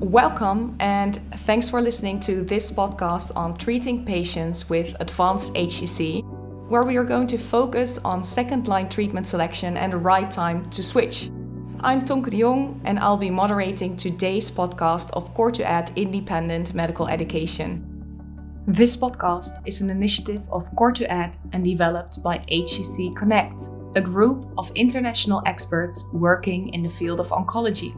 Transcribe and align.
Welcome, 0.00 0.74
and 0.80 1.20
thanks 1.40 1.68
for 1.68 1.82
listening 1.82 2.20
to 2.20 2.42
this 2.42 2.70
podcast 2.70 3.36
on 3.36 3.58
treating 3.58 4.06
patients 4.06 4.70
with 4.70 4.96
advanced 4.98 5.52
HCC, 5.52 6.24
where 6.70 6.84
we 6.84 6.96
are 6.96 7.04
going 7.04 7.26
to 7.26 7.36
focus 7.36 7.98
on 7.98 8.22
second 8.22 8.66
line 8.66 8.88
treatment 8.88 9.26
selection 9.26 9.76
and 9.76 9.92
the 9.92 9.98
right 9.98 10.30
time 10.30 10.64
to 10.70 10.82
switch. 10.82 11.30
I'm 11.80 12.06
Tonke 12.06 12.30
de 12.30 12.40
Jong, 12.40 12.80
and 12.84 12.98
I'll 12.98 13.18
be 13.18 13.28
moderating 13.28 13.94
today's 13.94 14.50
podcast 14.50 15.10
of 15.10 15.34
COR2ED 15.34 15.94
Independent 15.96 16.72
Medical 16.72 17.06
Education. 17.06 17.84
This 18.66 18.96
podcast 18.96 19.60
is 19.66 19.82
an 19.82 19.90
initiative 19.90 20.40
of 20.50 20.72
COR2ED 20.76 21.36
and 21.52 21.62
developed 21.62 22.22
by 22.22 22.38
HCC 22.50 23.14
Connect, 23.14 23.68
a 23.96 24.00
group 24.00 24.46
of 24.56 24.72
international 24.74 25.42
experts 25.44 26.08
working 26.14 26.72
in 26.72 26.82
the 26.82 26.88
field 26.88 27.20
of 27.20 27.28
oncology. 27.28 27.94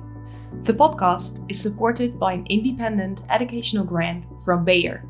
The 0.60 0.74
podcast 0.74 1.44
is 1.48 1.60
supported 1.60 2.20
by 2.20 2.34
an 2.34 2.46
independent 2.48 3.22
educational 3.30 3.84
grant 3.84 4.26
from 4.44 4.64
Bayer. 4.64 5.04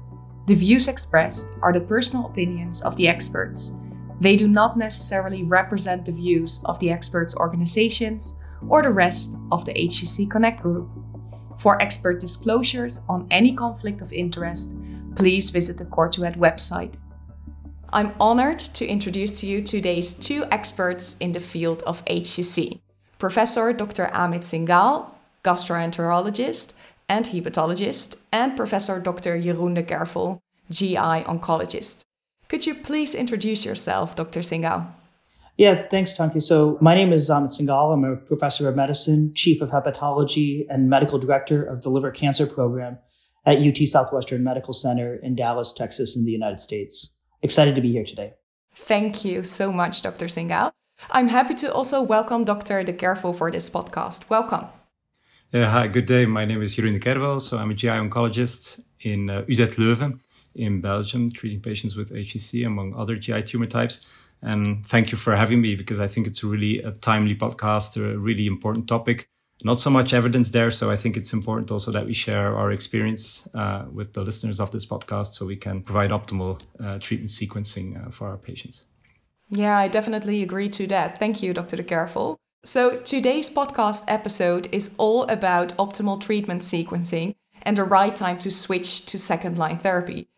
The 0.47 0.55
views 0.55 0.89
expressed 0.89 1.53
are 1.61 1.73
the 1.73 1.81
personal 1.81 2.27
opinions 2.27 2.81
of 2.81 2.97
the 2.97 3.07
experts. 3.07 3.73
They 4.21 4.37
do 4.37 4.49
not 4.49 4.79
necessarily 4.79 5.43
represent 5.43 6.07
the 6.07 6.13
views 6.13 6.63
of 6.65 6.79
the 6.79 6.91
experts' 6.91 7.37
organizations 7.37 8.39
or 8.67 8.83
the 8.83 8.91
rest 8.91 9.37
of 9.51 9.65
the 9.65 9.75
HCC 9.75 10.31
Connect 10.31 10.63
group. 10.63 10.89
For 11.59 11.81
expert 11.83 12.21
disclosures 12.21 13.03
on 13.09 13.27
any 13.31 13.53
conflict 13.53 14.01
of 14.01 14.13
interest, 14.13 14.77
please 15.17 15.51
visit 15.51 15.77
the 15.77 15.85
COR2ED 15.85 16.37
website. 16.37 16.95
I'm 17.93 18.15
honored 18.19 18.59
to 18.59 18.87
introduce 18.87 19.39
to 19.41 19.47
you 19.47 19.61
today's 19.61 20.15
two 20.15 20.47
experts 20.51 21.19
in 21.19 21.33
the 21.33 21.41
field 21.41 21.83
of 21.83 22.03
HCC 22.07 22.81
Professor 23.19 23.73
Dr. 23.73 24.11
Amit 24.15 24.43
Singal 24.43 25.11
gastroenterologist 25.43 26.75
and 27.09 27.27
hepatologist, 27.27 28.17
and 28.33 28.57
Professor 28.57 28.99
Dr. 29.01 29.39
Jeroen 29.39 29.77
Dekervel, 29.77 30.41
GI 30.71 31.25
oncologist. 31.27 32.05
Could 32.49 32.67
you 32.67 32.75
please 32.75 33.15
introduce 33.15 33.65
yourself, 33.65 34.17
Dr. 34.17 34.41
Singal? 34.41 34.87
Yeah, 35.59 35.87
thanks, 35.91 36.15
Tonke. 36.15 36.43
So 36.43 36.79
my 36.81 36.95
name 36.95 37.13
is 37.13 37.29
Amit 37.29 37.51
Singal. 37.51 37.93
I'm 37.93 38.05
a 38.05 38.17
professor 38.17 38.69
of 38.69 38.77
medicine, 38.77 39.33
chief 39.35 39.61
of 39.61 39.71
hepatology, 39.71 40.65
and 40.71 40.89
medical 40.89 41.19
director 41.19 41.63
of 41.63 41.83
the 41.83 41.91
liver 41.91 42.11
cancer 42.11 42.47
program 42.47 42.99
at 43.45 43.59
UT 43.59 43.77
Southwestern 43.87 44.43
Medical 44.43 44.73
Center 44.73 45.17
in 45.17 45.35
Dallas, 45.35 45.73
Texas, 45.73 46.17
in 46.17 46.25
the 46.25 46.31
United 46.31 46.61
States. 46.61 47.15
Excited 47.43 47.75
to 47.75 47.81
be 47.83 47.93
here 47.93 48.05
today. 48.05 48.33
Thank 48.75 49.25
you 49.25 49.43
so 49.43 49.73
much, 49.73 50.01
Dr. 50.01 50.27
Singal. 50.27 50.73
I'm 51.11 51.29
happy 51.29 51.55
to 51.57 51.73
also 51.73 52.01
welcome 52.01 52.45
Dr. 52.45 52.83
Dekervel 52.85 53.37
for 53.37 53.51
this 53.51 53.69
podcast. 53.69 54.31
Welcome. 54.31 54.67
Uh, 55.55 55.69
hi, 55.69 55.87
good 55.87 56.07
day. 56.07 56.25
My 56.25 56.47
name 56.47 56.63
is 56.63 56.75
Jeroen 56.75 56.99
Dekervel. 56.99 57.39
So 57.39 57.59
I'm 57.59 57.71
a 57.71 57.75
GI 57.75 57.89
oncologist 57.89 58.83
in 59.03 59.29
uh, 59.29 59.45
UZ 59.47 59.77
Leuven 59.77 60.19
in 60.55 60.81
Belgium, 60.81 61.31
treating 61.31 61.61
patients 61.61 61.95
with 61.95 62.11
HCC 62.11 62.67
among 62.67 62.95
other 62.95 63.17
GI 63.17 63.43
tumor 63.43 63.67
types. 63.67 64.07
And 64.41 64.87
thank 64.87 65.13
you 65.13 65.19
for 65.19 65.37
having 65.37 65.61
me 65.61 65.75
because 65.75 66.01
I 66.01 66.09
think 66.09 66.27
it's 66.27 66.43
really 66.43 66.79
a 66.79 66.93
timely 66.93 67.35
podcast, 67.35 67.99
a 67.99 68.17
really 68.19 68.47
important 68.47 68.89
topic. 68.89 69.29
Not 69.63 69.79
so 69.79 69.91
much 69.91 70.15
evidence 70.15 70.51
there, 70.53 70.71
so 70.71 70.91
I 70.91 70.97
think 70.97 71.19
it's 71.19 71.35
important 71.35 71.71
also 71.71 71.93
that 71.93 72.07
we 72.07 72.15
share 72.15 72.57
our 72.57 72.73
experience 72.73 73.47
uh, 73.55 73.85
with 73.93 74.15
the 74.15 74.23
listeners 74.23 74.59
of 74.59 74.71
this 74.71 74.87
podcast 74.87 75.35
so 75.35 75.45
we 75.45 75.57
can 75.57 75.83
provide 75.83 76.13
optimal 76.13 76.63
uh, 76.83 76.99
treatment 76.99 77.31
sequencing 77.31 78.07
uh, 78.07 78.11
for 78.11 78.29
our 78.29 78.39
patients. 78.39 78.85
Yeah, 79.51 79.77
I 79.77 79.89
definitely 79.89 80.43
agree 80.43 80.71
to 80.71 80.87
that. 80.87 81.19
Thank 81.19 81.43
you, 81.43 81.53
Dr. 81.53 81.77
Dekervel. 81.77 82.39
So, 82.65 82.99
today's 82.99 83.51
podcast 83.51 84.05
episode 84.07 84.69
is 84.71 84.95
all 84.97 85.25
about 85.25 85.77
optimal 85.79 86.21
treatment 86.21 86.63
sequencing 86.63 87.35
and 87.63 87.77
the 87.77 87.83
right 87.83 88.15
time 88.15 88.39
to 88.39 88.53
switch 88.53 89.05
to 89.07 89.19
second 89.19 89.59
line 89.59 89.79
therapy. 89.79 90.29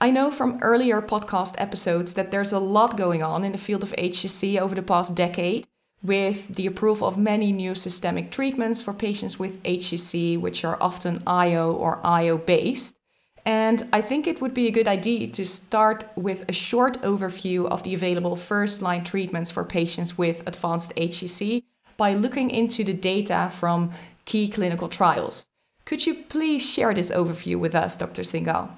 I 0.00 0.10
know 0.10 0.30
from 0.30 0.58
earlier 0.62 1.02
podcast 1.02 1.56
episodes 1.58 2.14
that 2.14 2.30
there's 2.30 2.52
a 2.52 2.58
lot 2.58 2.96
going 2.96 3.22
on 3.22 3.44
in 3.44 3.52
the 3.52 3.58
field 3.58 3.82
of 3.82 3.92
HCC 3.98 4.58
over 4.58 4.74
the 4.74 4.80
past 4.80 5.14
decade, 5.14 5.66
with 6.02 6.54
the 6.54 6.66
approval 6.66 7.06
of 7.06 7.18
many 7.18 7.52
new 7.52 7.74
systemic 7.74 8.30
treatments 8.30 8.80
for 8.80 8.94
patients 8.94 9.38
with 9.38 9.62
HCC, 9.64 10.40
which 10.40 10.64
are 10.64 10.78
often 10.80 11.22
IO 11.26 11.70
or 11.70 12.00
IO 12.02 12.38
based. 12.38 12.96
And 13.44 13.86
I 13.92 14.00
think 14.00 14.26
it 14.26 14.40
would 14.40 14.54
be 14.54 14.68
a 14.68 14.72
good 14.78 14.88
idea 14.88 15.26
to 15.26 15.44
start 15.44 16.10
with 16.16 16.48
a 16.48 16.52
short 16.54 16.98
overview 17.02 17.66
of 17.66 17.82
the 17.82 17.92
available 17.92 18.36
first 18.36 18.80
line 18.80 19.04
treatments 19.04 19.50
for 19.50 19.64
patients 19.64 20.16
with 20.16 20.42
advanced 20.46 20.96
HCC 20.96 21.64
by 21.96 22.14
looking 22.14 22.50
into 22.50 22.84
the 22.84 22.92
data 22.92 23.50
from 23.52 23.92
key 24.24 24.48
clinical 24.48 24.88
trials. 24.88 25.46
Could 25.84 26.06
you 26.06 26.14
please 26.14 26.62
share 26.62 26.94
this 26.94 27.10
overview 27.10 27.58
with 27.58 27.74
us, 27.74 27.96
Dr. 27.96 28.22
Singal? 28.22 28.70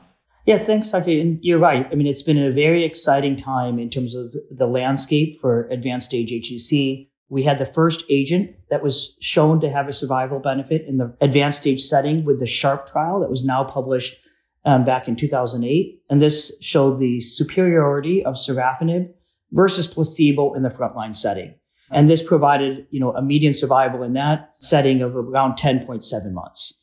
Yeah, 0.44 0.64
thanks, 0.64 0.90
Dr. 0.90 1.10
And 1.10 1.38
you're 1.42 1.58
right. 1.58 1.86
I 1.90 1.94
mean, 1.96 2.06
it's 2.06 2.22
been 2.22 2.38
a 2.38 2.52
very 2.52 2.84
exciting 2.84 3.36
time 3.36 3.78
in 3.78 3.90
terms 3.90 4.14
of 4.14 4.34
the 4.50 4.66
landscape 4.66 5.40
for 5.40 5.66
advanced 5.68 6.06
stage 6.06 6.30
HCC. 6.30 7.08
We 7.28 7.42
had 7.42 7.58
the 7.58 7.66
first 7.66 8.04
agent 8.08 8.54
that 8.70 8.82
was 8.82 9.16
shown 9.20 9.60
to 9.60 9.70
have 9.70 9.88
a 9.88 9.92
survival 9.92 10.38
benefit 10.38 10.86
in 10.86 10.98
the 10.98 11.16
advanced 11.20 11.60
stage 11.60 11.82
setting 11.82 12.24
with 12.24 12.38
the 12.38 12.46
SHARP 12.46 12.90
trial 12.90 13.20
that 13.20 13.30
was 13.30 13.44
now 13.44 13.64
published 13.64 14.16
um, 14.64 14.84
back 14.84 15.08
in 15.08 15.16
2008. 15.16 16.02
And 16.08 16.22
this 16.22 16.56
showed 16.60 17.00
the 17.00 17.18
superiority 17.20 18.24
of 18.24 18.34
sorafenib 18.34 19.12
versus 19.50 19.88
placebo 19.88 20.54
in 20.54 20.62
the 20.62 20.70
frontline 20.70 21.14
setting. 21.16 21.54
And 21.90 22.10
this 22.10 22.22
provided, 22.22 22.86
you 22.90 23.00
know, 23.00 23.12
a 23.12 23.22
median 23.22 23.54
survival 23.54 24.02
in 24.02 24.14
that 24.14 24.54
setting 24.58 25.02
of 25.02 25.14
around 25.14 25.56
10.7 25.56 26.32
months. 26.32 26.74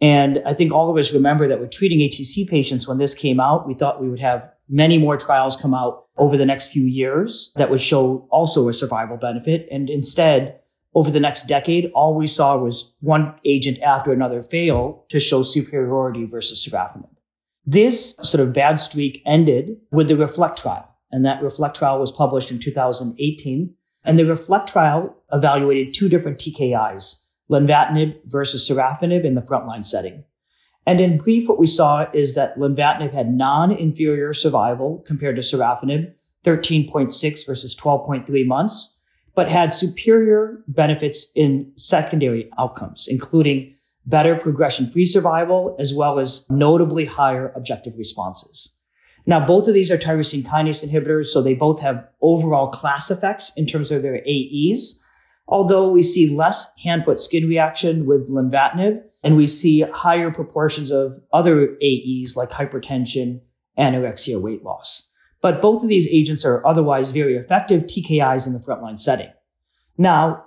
And 0.00 0.42
I 0.44 0.54
think 0.54 0.72
all 0.72 0.90
of 0.90 0.96
us 0.96 1.12
remember 1.12 1.48
that 1.48 1.60
with 1.60 1.70
treating 1.70 2.00
HCC 2.00 2.48
patients, 2.48 2.88
when 2.88 2.98
this 2.98 3.14
came 3.14 3.38
out, 3.38 3.66
we 3.66 3.74
thought 3.74 4.00
we 4.00 4.08
would 4.08 4.20
have 4.20 4.50
many 4.68 4.98
more 4.98 5.16
trials 5.16 5.56
come 5.56 5.74
out 5.74 6.06
over 6.16 6.36
the 6.36 6.46
next 6.46 6.66
few 6.66 6.84
years 6.84 7.52
that 7.56 7.70
would 7.70 7.80
show 7.80 8.26
also 8.30 8.68
a 8.68 8.74
survival 8.74 9.16
benefit. 9.16 9.68
And 9.70 9.88
instead, 9.88 10.58
over 10.94 11.10
the 11.10 11.20
next 11.20 11.46
decade, 11.46 11.90
all 11.94 12.14
we 12.14 12.26
saw 12.26 12.56
was 12.56 12.94
one 13.00 13.34
agent 13.44 13.78
after 13.80 14.12
another 14.12 14.42
fail 14.42 15.04
to 15.08 15.20
show 15.20 15.42
superiority 15.42 16.24
versus 16.24 16.66
sorafenib. 16.66 17.08
This 17.64 18.16
sort 18.22 18.40
of 18.46 18.52
bad 18.52 18.80
streak 18.80 19.22
ended 19.24 19.76
with 19.92 20.08
the 20.08 20.16
REFLECT 20.16 20.58
trial. 20.60 20.88
And 21.12 21.24
that 21.24 21.42
REFLECT 21.42 21.76
trial 21.76 22.00
was 22.00 22.10
published 22.10 22.50
in 22.50 22.58
2018 22.58 23.72
and 24.04 24.18
the 24.18 24.24
REFLECT 24.24 24.68
trial 24.68 25.16
evaluated 25.32 25.94
two 25.94 26.08
different 26.08 26.38
TKIs, 26.38 27.22
lenvatinib 27.50 28.18
versus 28.26 28.68
sorafenib 28.68 29.24
in 29.24 29.34
the 29.34 29.42
frontline 29.42 29.84
setting. 29.84 30.24
And 30.86 31.00
in 31.00 31.18
brief, 31.18 31.48
what 31.48 31.58
we 31.58 31.66
saw 31.66 32.06
is 32.12 32.34
that 32.34 32.56
lenvatinib 32.56 33.12
had 33.12 33.32
non-inferior 33.32 34.32
survival 34.32 35.04
compared 35.06 35.36
to 35.36 35.42
sorafenib, 35.42 36.12
13.6 36.44 37.46
versus 37.46 37.76
12.3 37.76 38.46
months, 38.46 38.98
but 39.34 39.48
had 39.48 39.72
superior 39.72 40.62
benefits 40.66 41.30
in 41.36 41.72
secondary 41.76 42.50
outcomes, 42.58 43.06
including 43.08 43.74
better 44.06 44.34
progression-free 44.34 45.04
survival, 45.04 45.76
as 45.78 45.94
well 45.94 46.18
as 46.18 46.44
notably 46.50 47.04
higher 47.04 47.52
objective 47.54 47.96
responses. 47.96 48.72
Now, 49.24 49.44
both 49.44 49.68
of 49.68 49.74
these 49.74 49.90
are 49.90 49.98
tyrosine 49.98 50.44
kinase 50.44 50.86
inhibitors, 50.88 51.26
so 51.26 51.42
they 51.42 51.54
both 51.54 51.80
have 51.80 52.08
overall 52.20 52.68
class 52.68 53.10
effects 53.10 53.52
in 53.56 53.66
terms 53.66 53.90
of 53.90 54.02
their 54.02 54.22
AEs. 54.26 55.00
Although 55.46 55.90
we 55.90 56.02
see 56.02 56.34
less 56.34 56.72
hand-foot 56.82 57.18
skin 57.18 57.48
reaction 57.48 58.06
with 58.06 58.28
lenvatinib, 58.28 59.02
and 59.22 59.36
we 59.36 59.46
see 59.46 59.82
higher 59.82 60.32
proportions 60.32 60.90
of 60.90 61.20
other 61.32 61.76
AEs 61.82 62.36
like 62.36 62.50
hypertension, 62.50 63.40
anorexia, 63.78 64.40
weight 64.40 64.64
loss. 64.64 65.08
But 65.40 65.62
both 65.62 65.82
of 65.82 65.88
these 65.88 66.08
agents 66.08 66.44
are 66.44 66.64
otherwise 66.66 67.10
very 67.10 67.36
effective 67.36 67.84
TKIs 67.84 68.46
in 68.46 68.52
the 68.52 68.60
frontline 68.60 68.98
setting. 68.98 69.30
Now, 69.98 70.44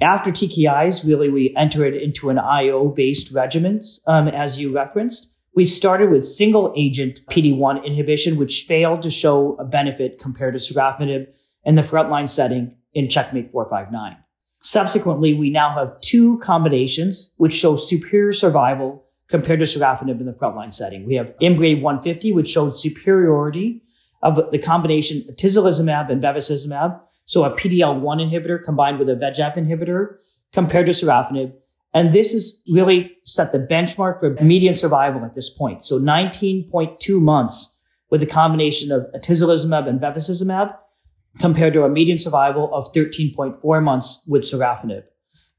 after 0.00 0.30
TKIs, 0.30 1.06
really, 1.06 1.28
we 1.28 1.54
enter 1.56 1.84
it 1.84 2.00
into 2.00 2.30
an 2.30 2.38
IO 2.38 2.88
based 2.88 3.32
regimens, 3.34 4.00
um, 4.06 4.28
as 4.28 4.58
you 4.58 4.72
referenced. 4.74 5.30
We 5.56 5.64
started 5.64 6.10
with 6.10 6.26
single 6.26 6.72
agent 6.76 7.20
PD-1 7.30 7.84
inhibition, 7.84 8.36
which 8.36 8.64
failed 8.66 9.02
to 9.02 9.10
show 9.10 9.56
a 9.60 9.64
benefit 9.64 10.18
compared 10.18 10.54
to 10.54 10.60
sorafenib 10.60 11.28
in 11.64 11.76
the 11.76 11.82
frontline 11.82 12.28
setting 12.28 12.74
in 12.92 13.08
Checkmate 13.08 13.52
459. 13.52 14.16
Subsequently, 14.62 15.32
we 15.32 15.50
now 15.50 15.72
have 15.74 16.00
two 16.00 16.38
combinations 16.38 17.34
which 17.36 17.54
show 17.54 17.76
superior 17.76 18.32
survival 18.32 19.04
compared 19.28 19.60
to 19.60 19.66
sorafenib 19.66 20.18
in 20.18 20.26
the 20.26 20.32
frontline 20.32 20.74
setting. 20.74 21.06
We 21.06 21.14
have 21.14 21.34
IMbrave 21.40 21.82
150, 21.82 22.32
which 22.32 22.48
showed 22.48 22.70
superiority 22.70 23.82
of 24.22 24.50
the 24.50 24.58
combination 24.58 25.22
atezolizumab 25.30 26.10
and 26.10 26.22
bevacizumab, 26.22 27.00
so 27.26 27.44
a 27.44 27.56
PD-L1 27.56 28.28
inhibitor 28.28 28.62
combined 28.62 28.98
with 28.98 29.08
a 29.08 29.14
VEGF 29.14 29.56
inhibitor 29.56 30.16
compared 30.52 30.86
to 30.86 30.92
sorafenib 30.92 31.52
and 31.94 32.12
this 32.12 32.32
has 32.32 32.60
really 32.68 33.16
set 33.24 33.52
the 33.52 33.58
benchmark 33.58 34.18
for 34.18 34.30
median 34.42 34.74
survival 34.74 35.24
at 35.24 35.34
this 35.34 35.48
point. 35.48 35.86
So 35.86 35.98
19.2 36.00 37.20
months 37.20 37.78
with 38.10 38.22
a 38.22 38.26
combination 38.26 38.92
of 38.92 39.06
atezolizumab 39.14 39.88
and 39.88 40.00
bevacizumab 40.00 40.76
compared 41.38 41.72
to 41.72 41.84
a 41.84 41.88
median 41.88 42.18
survival 42.18 42.74
of 42.74 42.92
13.4 42.92 43.82
months 43.82 44.24
with 44.28 44.42
sorafenib. 44.42 45.04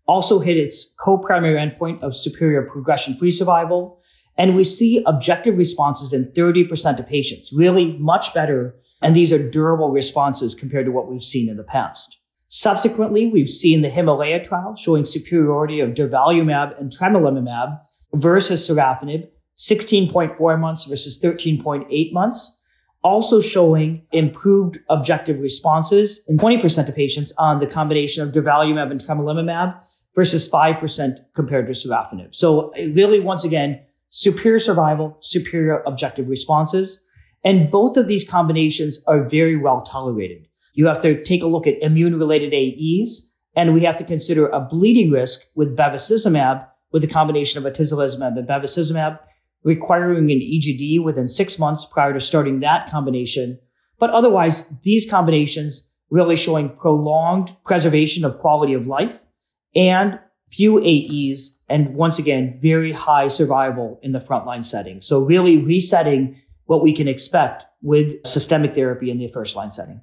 also 0.07 0.39
hit 0.39 0.57
its 0.57 0.93
co-primary 0.99 1.57
endpoint 1.57 2.01
of 2.03 2.15
superior 2.15 2.61
progression-free 2.63 3.31
survival. 3.31 3.99
And 4.37 4.55
we 4.55 4.63
see 4.63 5.01
objective 5.05 5.57
responses 5.57 6.13
in 6.13 6.31
30% 6.33 6.99
of 6.99 7.07
patients, 7.07 7.51
really 7.53 7.97
much 7.97 8.33
better. 8.33 8.75
And 9.01 9.15
these 9.15 9.33
are 9.33 9.49
durable 9.49 9.91
responses 9.91 10.53
compared 10.53 10.85
to 10.85 10.91
what 10.91 11.09
we've 11.09 11.23
seen 11.23 11.49
in 11.49 11.57
the 11.57 11.63
past. 11.63 12.19
Subsequently, 12.49 13.27
we've 13.27 13.49
seen 13.49 13.81
the 13.81 13.89
Himalaya 13.89 14.43
trial 14.43 14.75
showing 14.75 15.05
superiority 15.05 15.79
of 15.79 15.91
durvalumab 15.91 16.79
and 16.79 16.91
tremelimumab 16.91 17.79
versus 18.13 18.67
sorafenib, 18.67 19.27
16.4 19.57 20.59
months 20.59 20.85
versus 20.85 21.19
13.8 21.19 22.13
months, 22.13 22.57
also 23.03 23.39
showing 23.41 24.05
improved 24.11 24.79
objective 24.89 25.39
responses 25.39 26.21
in 26.27 26.37
20% 26.37 26.87
of 26.87 26.95
patients 26.95 27.31
on 27.37 27.59
the 27.59 27.67
combination 27.67 28.23
of 28.23 28.33
durvalumab 28.33 28.91
and 28.91 29.01
tremelimumab 29.01 29.79
versus 30.13 30.49
5% 30.49 31.17
compared 31.35 31.67
to 31.67 31.73
sorafenib. 31.73 32.33
So 32.33 32.71
really, 32.73 33.19
once 33.19 33.43
again, 33.43 33.81
superior 34.09 34.59
survival, 34.59 35.17
superior 35.21 35.83
objective 35.85 36.29
responses. 36.29 37.01
And 37.43 37.69
both 37.69 37.97
of 37.97 38.07
these 38.07 38.27
combinations 38.27 39.03
are 39.07 39.27
very 39.27 39.55
well 39.55 39.81
tolerated. 39.81 40.47
You 40.75 40.87
have 40.87 41.01
to 41.01 41.23
take 41.23 41.41
a 41.41 41.47
look 41.47 41.65
at 41.65 41.81
immune 41.81 42.19
related 42.19 42.53
AEs, 42.53 43.31
and 43.55 43.73
we 43.73 43.81
have 43.81 43.97
to 43.97 44.03
consider 44.03 44.47
a 44.47 44.59
bleeding 44.59 45.09
risk 45.09 45.41
with 45.55 45.75
bevacizumab 45.75 46.67
with 46.91 47.03
a 47.03 47.07
combination 47.07 47.65
of 47.65 47.73
atezolizumab 47.73 48.37
and 48.37 48.47
bevacizumab, 48.47 49.19
requiring 49.63 50.31
an 50.31 50.39
EGD 50.39 51.03
within 51.03 51.27
six 51.27 51.57
months 51.57 51.85
prior 51.85 52.13
to 52.13 52.19
starting 52.19 52.59
that 52.59 52.89
combination. 52.89 53.59
But 53.99 54.11
otherwise, 54.11 54.71
these 54.83 55.09
combinations 55.09 55.89
really 56.09 56.35
showing 56.35 56.69
prolonged 56.69 57.55
preservation 57.65 58.23
of 58.23 58.39
quality 58.39 58.73
of 58.73 58.87
life 58.87 59.19
and 59.75 60.19
few 60.51 60.79
AEs 60.79 61.59
and 61.67 61.95
once 61.95 62.19
again, 62.19 62.59
very 62.61 62.91
high 62.91 63.27
survival 63.27 63.99
in 64.03 64.11
the 64.11 64.19
frontline 64.19 64.63
setting. 64.63 65.01
So 65.01 65.23
really 65.23 65.57
resetting 65.57 66.39
what 66.65 66.83
we 66.83 66.93
can 66.93 67.07
expect 67.07 67.65
with 67.81 68.25
systemic 68.25 68.75
therapy 68.75 69.09
in 69.09 69.17
the 69.17 69.27
first 69.27 69.55
line 69.55 69.71
setting. 69.71 70.01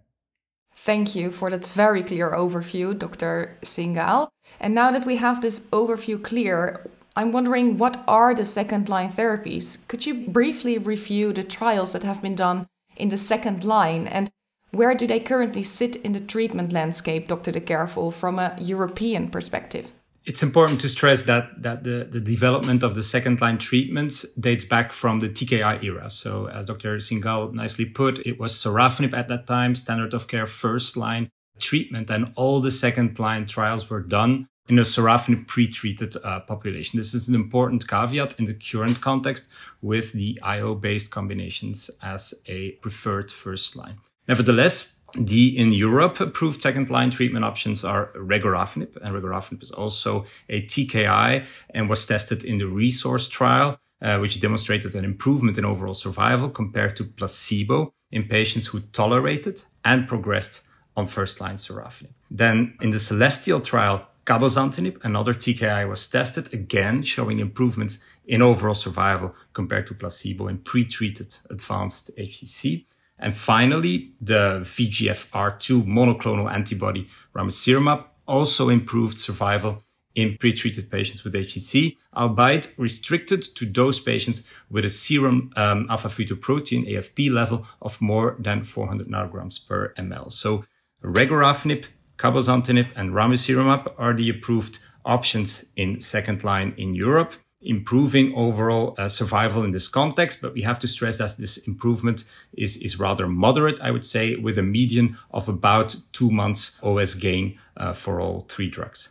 Thank 0.85 1.15
you 1.15 1.31
for 1.31 1.49
that 1.49 1.65
very 1.65 2.03
clear 2.03 2.33
overview, 2.33 2.99
Dr. 2.99 3.57
Singal. 3.63 4.31
And 4.59 4.75
now 4.75 4.91
that 4.91 5.07
we 5.07 5.15
have 5.15 5.41
this 5.41 5.69
overview 5.71 6.21
clear, 6.21 6.91
I'm 7.15 7.31
wondering 7.31 7.79
what 7.79 8.03
are 8.09 8.35
the 8.35 8.45
second 8.45 8.89
line 8.89 9.13
therapies? 9.13 9.87
Could 9.87 10.07
you 10.07 10.27
briefly 10.27 10.79
review 10.79 11.33
the 11.33 11.45
trials 11.45 11.93
that 11.93 12.03
have 12.03 12.21
been 12.21 12.35
done 12.35 12.67
in 12.97 13.11
the 13.11 13.17
second 13.17 13.63
line 13.63 14.09
and 14.09 14.29
where 14.73 14.93
do 14.97 15.07
they 15.07 15.21
currently 15.21 15.63
sit 15.63 15.95
in 15.95 16.15
the 16.15 16.21
treatment 16.21 16.73
landscape, 16.73 17.29
Dr. 17.29 17.53
Dekervel, 17.53 18.13
from 18.13 18.41
a 18.41 18.57
European 18.59 19.29
perspective? 19.29 19.93
It's 20.25 20.43
important 20.43 20.81
to 20.83 20.89
stress 20.89 21.23
that 21.25 21.63
that 21.63 21.83
the, 21.83 22.07
the 22.09 22.21
development 22.21 22.85
of 22.85 22.95
the 22.95 23.03
second 23.03 23.41
line 23.41 23.59
treatments 23.59 24.25
dates 24.39 24.65
back 24.65 24.93
from 24.93 25.19
the 25.19 25.29
TKI 25.29 25.83
era. 25.83 26.11
So 26.11 26.49
as 26.49 26.67
Dr. 26.67 26.99
Singal 26.99 27.53
nicely 27.53 27.87
put, 27.87 28.25
it 28.25 28.39
was 28.39 28.55
sorafenib 28.55 29.15
at 29.15 29.29
that 29.29 29.47
time, 29.49 29.75
standard 29.75 30.15
of 30.15 30.29
care 30.29 30.47
first 30.47 30.97
line 30.97 31.29
treatment, 31.59 32.09
and 32.11 32.33
all 32.37 32.61
the 32.61 32.71
second 32.71 33.19
line 33.19 33.47
trials 33.47 33.91
were 33.91 34.01
done 34.03 34.47
in 34.69 34.79
a 34.79 34.83
sorafenib 34.83 35.49
pre-treated 35.49 36.15
uh, 36.25 36.41
population. 36.41 36.99
This 36.99 37.15
is 37.15 37.29
an 37.29 37.35
important 37.35 37.89
caveat 37.89 38.39
in 38.39 38.45
the 38.45 38.55
current 38.55 39.01
context 39.01 39.51
with 39.81 40.13
the 40.13 40.39
IO 40.43 40.77
based 40.77 41.11
combinations 41.11 41.91
as 42.01 42.33
a 42.47 42.73
preferred 42.83 43.31
first 43.31 43.75
line. 43.75 43.99
Nevertheless, 44.29 45.01
the 45.15 45.57
in 45.59 45.73
Europe 45.73 46.21
approved 46.21 46.63
second 46.63 46.91
line 46.91 47.11
treatment 47.11 47.45
options 47.45 47.85
are 47.85 48.11
regorafenib, 48.15 48.97
and 48.97 49.15
regorafenib 49.15 49.63
is 49.63 49.71
also 49.71 50.25
a 50.49 50.63
TKI 50.63 51.45
and 51.71 51.89
was 51.89 52.07
tested 52.07 52.45
in 52.45 52.59
the 52.59 52.67
RESORCE 52.67 53.29
trial, 53.29 53.79
uh, 54.01 54.19
which 54.19 54.41
demonstrated 54.41 54.95
an 54.95 55.05
improvement 55.05 55.59
in 55.59 55.65
overall 55.65 55.95
survival 55.95 56.49
compared 56.49 56.97
to 56.97 57.05
placebo 57.05 57.93
in 58.11 58.25
patients 58.25 58.67
who 58.69 58.81
tolerated 58.81 59.63
and 59.85 60.09
progressed 60.09 60.61
on 60.97 61.07
first 61.07 61.41
line 61.41 61.57
sorafenib. 61.57 62.13
Then 62.31 62.75
in 62.81 62.91
the 62.91 62.99
celestial 62.99 63.61
trial, 63.61 64.07
cabozantinib, 64.25 65.05
another 65.05 65.35
TKI, 65.35 65.89
was 65.89 66.07
tested 66.07 66.53
again, 66.55 67.03
showing 67.03 67.39
improvements 67.39 67.99
in 68.27 68.41
overall 68.41 68.75
survival 68.75 69.35
compared 69.53 69.87
to 69.89 69.95
placebo 69.95 70.49
in 70.49 70.59
pre-treated 70.59 71.37
advanced 71.51 72.11
HCC. 72.17 72.85
And 73.23 73.37
finally, 73.37 74.13
the 74.21 74.61
VEGFR2 74.63 75.87
monoclonal 75.87 76.53
antibody 76.53 77.09
ramucirumab 77.35 78.05
also 78.27 78.69
improved 78.69 79.17
survival 79.17 79.83
in 80.15 80.37
pretreated 80.39 80.91
patients 80.91 81.23
with 81.25 81.33
HCC, 81.33 81.97
albeit 82.17 82.75
restricted 82.77 83.43
to 83.55 83.65
those 83.65 84.01
patients 84.01 84.43
with 84.69 84.85
a 84.85 84.89
serum 84.89 85.53
um, 85.57 85.87
alpha 85.89 86.09
fetoprotein 86.09 86.87
AFP 86.91 87.31
level 87.31 87.65
of 87.81 88.01
more 88.03 88.37
than 88.41 88.65
400 88.65 89.07
nanograms 89.07 89.67
per 89.67 89.95
ml. 89.95 90.31
So 90.33 90.65
regorafenib, 91.03 91.87
cabozantinib, 92.19 92.89
and 92.97 93.13
ramucirumab 93.13 93.95
are 93.99 94.15
the 94.15 94.29
approved 94.31 94.81
options 95.05 95.73
in 95.77 96.01
second 96.01 96.43
line 96.43 96.75
in 96.77 96.95
Europe 96.95 97.35
improving 97.63 98.35
overall 98.35 98.95
uh, 98.99 99.09
survival 99.09 99.65
in 99.65 99.73
this 99.73 99.89
context, 99.89 100.43
but 100.43 100.55
we 100.55 100.63
have 100.63 100.79
to 100.81 100.89
stress 100.89 101.19
that 101.19 101.37
this 101.39 101.57
improvement 101.69 102.25
is, 102.53 102.77
is 102.79 102.99
rather 102.99 103.27
moderate, 103.27 103.81
I 103.81 103.91
would 103.91 104.05
say, 104.05 104.37
with 104.37 104.59
a 104.59 104.63
median 104.63 105.19
of 105.31 105.49
about 105.49 105.97
two 106.13 106.31
months 106.31 106.77
OS 106.83 107.15
gain 107.15 107.59
uh, 107.77 107.93
for 107.93 108.21
all 108.21 108.47
three 108.49 108.69
drugs. 108.69 109.09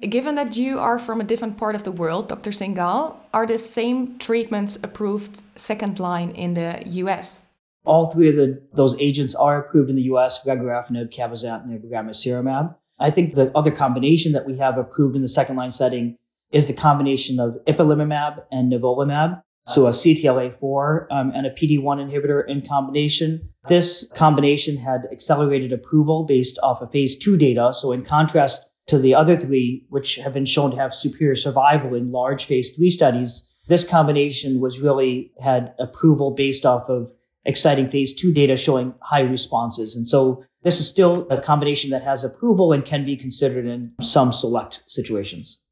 Given 0.00 0.34
that 0.34 0.56
you 0.56 0.78
are 0.80 0.98
from 0.98 1.20
a 1.20 1.24
different 1.24 1.56
part 1.56 1.74
of 1.74 1.84
the 1.84 1.92
world, 1.92 2.28
Dr. 2.28 2.50
Singal, 2.50 3.16
are 3.32 3.46
the 3.46 3.58
same 3.58 4.18
treatments 4.18 4.76
approved 4.82 5.42
second 5.56 5.98
line 5.98 6.30
in 6.30 6.54
the 6.54 6.82
US? 6.86 7.46
All 7.84 8.10
three 8.10 8.28
of 8.28 8.36
the, 8.36 8.60
those 8.74 8.98
agents 8.98 9.34
are 9.34 9.58
approved 9.58 9.90
in 9.90 9.96
the 9.96 10.02
US, 10.14 10.44
regorafenib, 10.44 11.14
cabozantinib, 11.14 11.90
ramucirumab. 11.90 12.74
I 12.98 13.10
think 13.10 13.34
the 13.34 13.50
other 13.56 13.70
combination 13.70 14.32
that 14.32 14.46
we 14.46 14.56
have 14.58 14.78
approved 14.78 15.16
in 15.16 15.22
the 15.22 15.28
second 15.28 15.56
line 15.56 15.70
setting 15.70 16.18
is 16.54 16.68
the 16.68 16.72
combination 16.72 17.40
of 17.40 17.58
ipilimumab 17.66 18.42
and 18.52 18.72
nivolumab. 18.72 19.42
So 19.66 19.86
a 19.86 19.90
CTLA4 19.90 21.06
um, 21.10 21.32
and 21.34 21.46
a 21.46 21.50
PD-1 21.50 21.82
inhibitor 21.82 22.46
in 22.46 22.66
combination. 22.66 23.48
This 23.68 24.10
combination 24.14 24.76
had 24.76 25.08
accelerated 25.10 25.72
approval 25.72 26.24
based 26.24 26.58
off 26.62 26.80
of 26.80 26.92
phase 26.92 27.16
two 27.16 27.36
data. 27.36 27.72
So 27.74 27.90
in 27.90 28.04
contrast 28.04 28.70
to 28.88 28.98
the 28.98 29.14
other 29.14 29.38
three, 29.38 29.84
which 29.88 30.16
have 30.16 30.34
been 30.34 30.44
shown 30.44 30.70
to 30.70 30.76
have 30.76 30.94
superior 30.94 31.34
survival 31.34 31.94
in 31.94 32.06
large 32.06 32.44
phase 32.44 32.76
three 32.76 32.90
studies, 32.90 33.50
this 33.66 33.88
combination 33.88 34.60
was 34.60 34.80
really 34.80 35.32
had 35.40 35.74
approval 35.78 36.32
based 36.32 36.66
off 36.66 36.88
of 36.90 37.10
exciting 37.46 37.90
phase 37.90 38.14
two 38.14 38.32
data 38.32 38.54
showing 38.54 38.94
high 39.00 39.22
responses. 39.22 39.96
And 39.96 40.06
so 40.06 40.44
this 40.62 40.78
is 40.78 40.88
still 40.88 41.26
a 41.30 41.40
combination 41.40 41.90
that 41.90 42.02
has 42.02 42.22
approval 42.22 42.72
and 42.72 42.84
can 42.84 43.04
be 43.04 43.16
considered 43.16 43.66
in 43.66 43.92
some 44.00 44.32
select 44.32 44.82
situations 44.88 45.63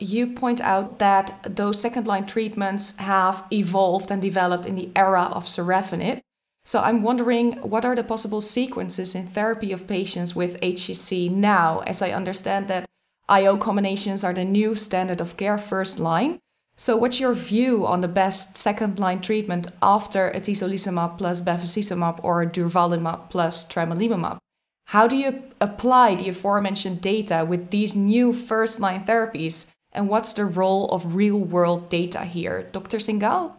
you 0.00 0.26
point 0.28 0.60
out 0.60 0.98
that 0.98 1.56
those 1.56 1.80
second 1.80 2.06
line 2.06 2.26
treatments 2.26 2.96
have 2.96 3.44
evolved 3.52 4.10
and 4.10 4.20
developed 4.20 4.66
in 4.66 4.74
the 4.74 4.90
era 4.96 5.24
of 5.32 5.44
sorafenib. 5.44 6.20
So 6.64 6.80
I'm 6.80 7.02
wondering 7.02 7.52
what 7.62 7.84
are 7.84 7.94
the 7.94 8.04
possible 8.04 8.40
sequences 8.40 9.14
in 9.14 9.26
therapy 9.26 9.72
of 9.72 9.86
patients 9.86 10.34
with 10.34 10.60
HCC 10.60 11.30
now, 11.30 11.80
as 11.80 12.02
I 12.02 12.10
understand 12.10 12.68
that 12.68 12.86
IO 13.28 13.56
combinations 13.56 14.24
are 14.24 14.32
the 14.32 14.44
new 14.44 14.74
standard 14.74 15.20
of 15.20 15.36
care 15.36 15.58
first 15.58 15.98
line. 16.00 16.38
So 16.76 16.96
what's 16.96 17.20
your 17.20 17.34
view 17.34 17.86
on 17.86 18.00
the 18.00 18.08
best 18.08 18.56
second 18.56 18.98
line 18.98 19.20
treatment 19.20 19.68
after 19.82 20.32
atezolizumab 20.34 21.18
plus 21.18 21.42
bevacizumab 21.42 22.24
or 22.24 22.46
durvalumab 22.46 23.28
plus 23.28 23.66
tremelimumab? 23.66 24.38
How 24.86 25.06
do 25.06 25.14
you 25.14 25.44
apply 25.60 26.14
the 26.14 26.30
aforementioned 26.30 27.00
data 27.00 27.44
with 27.46 27.70
these 27.70 27.94
new 27.94 28.32
first 28.32 28.80
line 28.80 29.04
therapies 29.04 29.66
and 29.92 30.08
what's 30.08 30.32
the 30.32 30.44
role 30.44 30.88
of 30.90 31.14
real 31.14 31.38
world 31.38 31.88
data 31.88 32.24
here? 32.24 32.68
Dr. 32.72 32.98
Singal? 32.98 33.54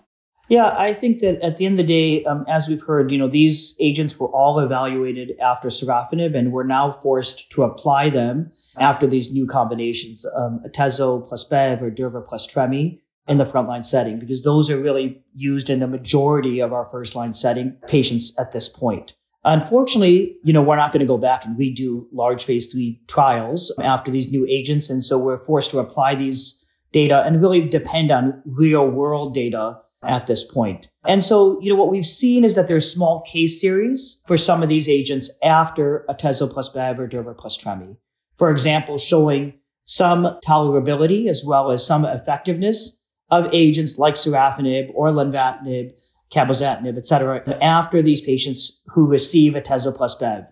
Yeah, 0.52 0.76
I 0.78 0.94
think 0.94 1.20
that 1.20 1.42
at 1.42 1.56
the 1.56 1.66
end 1.66 1.80
of 1.80 1.88
the 1.88 1.94
day, 1.94 2.26
um, 2.26 2.44
as 2.50 2.68
we've 2.68 2.82
heard, 2.82 3.10
you 3.10 3.18
know, 3.18 3.30
these 3.30 3.74
agents 3.80 4.20
were 4.20 4.28
all 4.28 4.60
evaluated 4.60 5.40
after 5.40 5.70
sorafenib, 5.70 6.36
and 6.36 6.52
we're 6.52 6.66
now 6.66 6.92
forced 6.92 7.50
to 7.52 7.64
apply 7.64 8.10
them 8.10 8.52
after 8.78 9.08
these 9.08 9.32
new 9.32 9.48
combinations, 9.48 10.26
um, 10.36 10.62
atezo 10.68 11.26
plus 11.26 11.46
bev 11.46 11.82
or 11.82 11.90
durva 11.90 12.20
plus 12.20 12.46
tremi 12.46 13.00
in 13.30 13.38
the 13.38 13.46
frontline 13.46 13.86
setting, 13.86 14.20
because 14.20 14.44
those 14.44 14.70
are 14.70 14.78
really 14.78 15.24
used 15.34 15.70
in 15.70 15.80
the 15.80 15.88
majority 15.88 16.60
of 16.60 16.74
our 16.74 16.86
first 16.86 17.16
line 17.16 17.34
setting 17.34 17.78
patients 17.88 18.36
at 18.38 18.52
this 18.52 18.68
point. 18.68 19.14
Unfortunately, 19.44 20.36
you 20.44 20.54
know, 20.54 20.62
we're 20.62 20.76
not 20.76 20.92
going 20.92 21.00
to 21.00 21.06
go 21.06 21.18
back 21.18 21.46
and 21.46 21.58
redo 21.58 22.06
large 22.12 22.44
phase 22.44 22.72
three 22.72 23.02
trials 23.08 23.74
after 23.82 24.12
these 24.12 24.32
new 24.32 24.46
agents. 24.48 24.90
And 24.90 25.04
so 25.04 25.18
we're 25.18 25.44
forced 25.44 25.72
to 25.72 25.80
apply 25.80 26.16
these 26.16 26.64
data 26.94 27.24
and 27.26 27.42
really 27.42 27.68
depend 27.68 28.12
on 28.12 28.42
real 28.46 28.88
world 28.88 29.34
data 29.34 29.78
at 30.04 30.28
this 30.28 30.44
point. 30.44 30.88
And 31.06 31.24
so, 31.24 31.60
you 31.62 31.72
know, 31.72 31.80
what 31.80 31.92
we've 31.92 32.06
seen 32.06 32.44
is 32.44 32.56
that 32.56 32.68
there's 32.68 32.92
small 32.92 33.22
case 33.22 33.60
series 33.60 34.22
for 34.28 34.38
some 34.38 34.62
of 34.62 34.70
these 34.70 34.90
agents 34.90 35.32
after 35.44 36.06
atezo 36.10 36.52
plus 36.52 36.70
bev 36.70 37.00
or 37.00 37.08
durva 37.08 37.34
plus 37.34 37.58
tremi. 37.58 37.96
For 38.38 38.52
example, 38.52 38.98
showing 38.98 39.54
some 39.86 40.40
tolerability 40.46 41.28
as 41.28 41.44
well 41.46 41.72
as 41.72 41.86
some 41.86 42.06
effectiveness 42.06 42.98
of 43.30 43.48
agents 43.54 43.98
like 43.98 44.16
sorafenib 44.16 44.92
or 44.94 45.10
lenvatinib, 45.10 45.92
cabozantinib, 46.34 46.98
et 46.98 47.06
cetera, 47.06 47.44
after 47.62 48.02
these 48.02 48.22
patients 48.22 48.82
who 48.88 49.06
receive 49.06 49.54
atezo 49.54 49.96
plus 49.96 50.16
bev. 50.16 50.46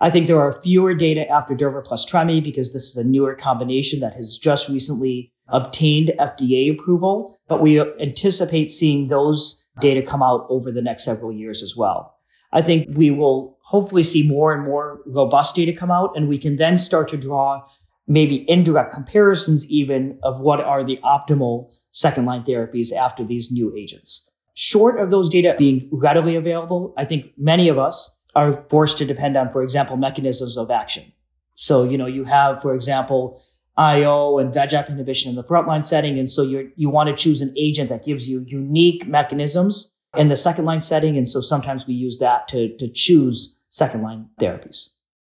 I 0.00 0.10
think 0.10 0.26
there 0.26 0.40
are 0.40 0.60
fewer 0.62 0.94
data 0.94 1.28
after 1.28 1.54
durva 1.54 1.84
plus 1.84 2.04
tremi 2.04 2.42
because 2.42 2.72
this 2.72 2.90
is 2.90 2.96
a 2.96 3.04
newer 3.04 3.34
combination 3.34 4.00
that 4.00 4.14
has 4.14 4.36
just 4.36 4.68
recently 4.68 5.32
obtained 5.48 6.12
FDA 6.18 6.72
approval, 6.72 7.38
but 7.48 7.62
we 7.62 7.80
anticipate 7.80 8.70
seeing 8.70 9.08
those 9.08 9.62
data 9.80 10.02
come 10.02 10.22
out 10.22 10.46
over 10.48 10.70
the 10.70 10.82
next 10.82 11.04
several 11.04 11.32
years 11.32 11.62
as 11.62 11.76
well. 11.76 12.16
I 12.52 12.62
think 12.62 12.88
we 12.96 13.10
will 13.10 13.58
hopefully 13.62 14.02
see 14.02 14.26
more 14.26 14.52
and 14.52 14.64
more 14.64 15.00
robust 15.06 15.54
data 15.54 15.72
come 15.72 15.90
out 15.90 16.12
and 16.16 16.28
we 16.28 16.38
can 16.38 16.56
then 16.56 16.76
start 16.76 17.08
to 17.08 17.16
draw 17.16 17.62
maybe 18.06 18.44
indirect 18.50 18.92
comparisons 18.92 19.66
even 19.70 20.18
of 20.22 20.40
what 20.40 20.60
are 20.60 20.84
the 20.84 20.98
optimal 21.04 21.70
second 21.92 22.26
line 22.26 22.44
therapies 22.44 22.92
after 22.92 23.24
these 23.24 23.50
new 23.50 23.74
agents. 23.76 24.28
Short 24.54 25.00
of 25.00 25.10
those 25.10 25.30
data 25.30 25.54
being 25.58 25.88
readily 25.90 26.36
available, 26.36 26.92
I 26.96 27.04
think 27.04 27.32
many 27.36 27.68
of 27.68 27.78
us 27.78 28.18
are 28.34 28.64
forced 28.70 28.98
to 28.98 29.04
depend 29.04 29.36
on, 29.36 29.50
for 29.50 29.62
example, 29.62 29.96
mechanisms 29.96 30.56
of 30.56 30.70
action. 30.70 31.12
So, 31.54 31.84
you 31.84 31.98
know, 31.98 32.06
you 32.06 32.24
have, 32.24 32.62
for 32.62 32.74
example, 32.74 33.42
IO 33.76 34.38
and 34.38 34.52
VEGF 34.52 34.88
inhibition 34.88 35.30
in 35.30 35.36
the 35.36 35.44
frontline 35.44 35.86
setting. 35.86 36.18
And 36.18 36.30
so 36.30 36.42
you 36.42 36.70
you 36.76 36.90
want 36.90 37.08
to 37.08 37.14
choose 37.14 37.40
an 37.40 37.54
agent 37.56 37.88
that 37.88 38.04
gives 38.04 38.28
you 38.28 38.44
unique 38.46 39.06
mechanisms 39.06 39.90
in 40.16 40.28
the 40.28 40.36
second 40.36 40.64
line 40.64 40.80
setting. 40.80 41.16
And 41.16 41.28
so 41.28 41.40
sometimes 41.40 41.86
we 41.86 41.94
use 41.94 42.18
that 42.18 42.48
to, 42.48 42.76
to 42.76 42.88
choose 42.88 43.56
second 43.70 44.02
line 44.02 44.28
therapies. 44.40 44.90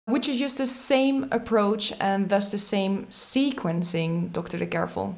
Which 0.06 0.30
is 0.30 0.38
just 0.38 0.58
the 0.58 0.68
same 0.68 1.28
approach 1.32 1.92
and 2.00 2.30
thus 2.30 2.50
the 2.50 2.58
same 2.58 3.08
sequencing, 3.08 4.32
Dr. 4.32 4.58
Dekervel? 4.58 5.16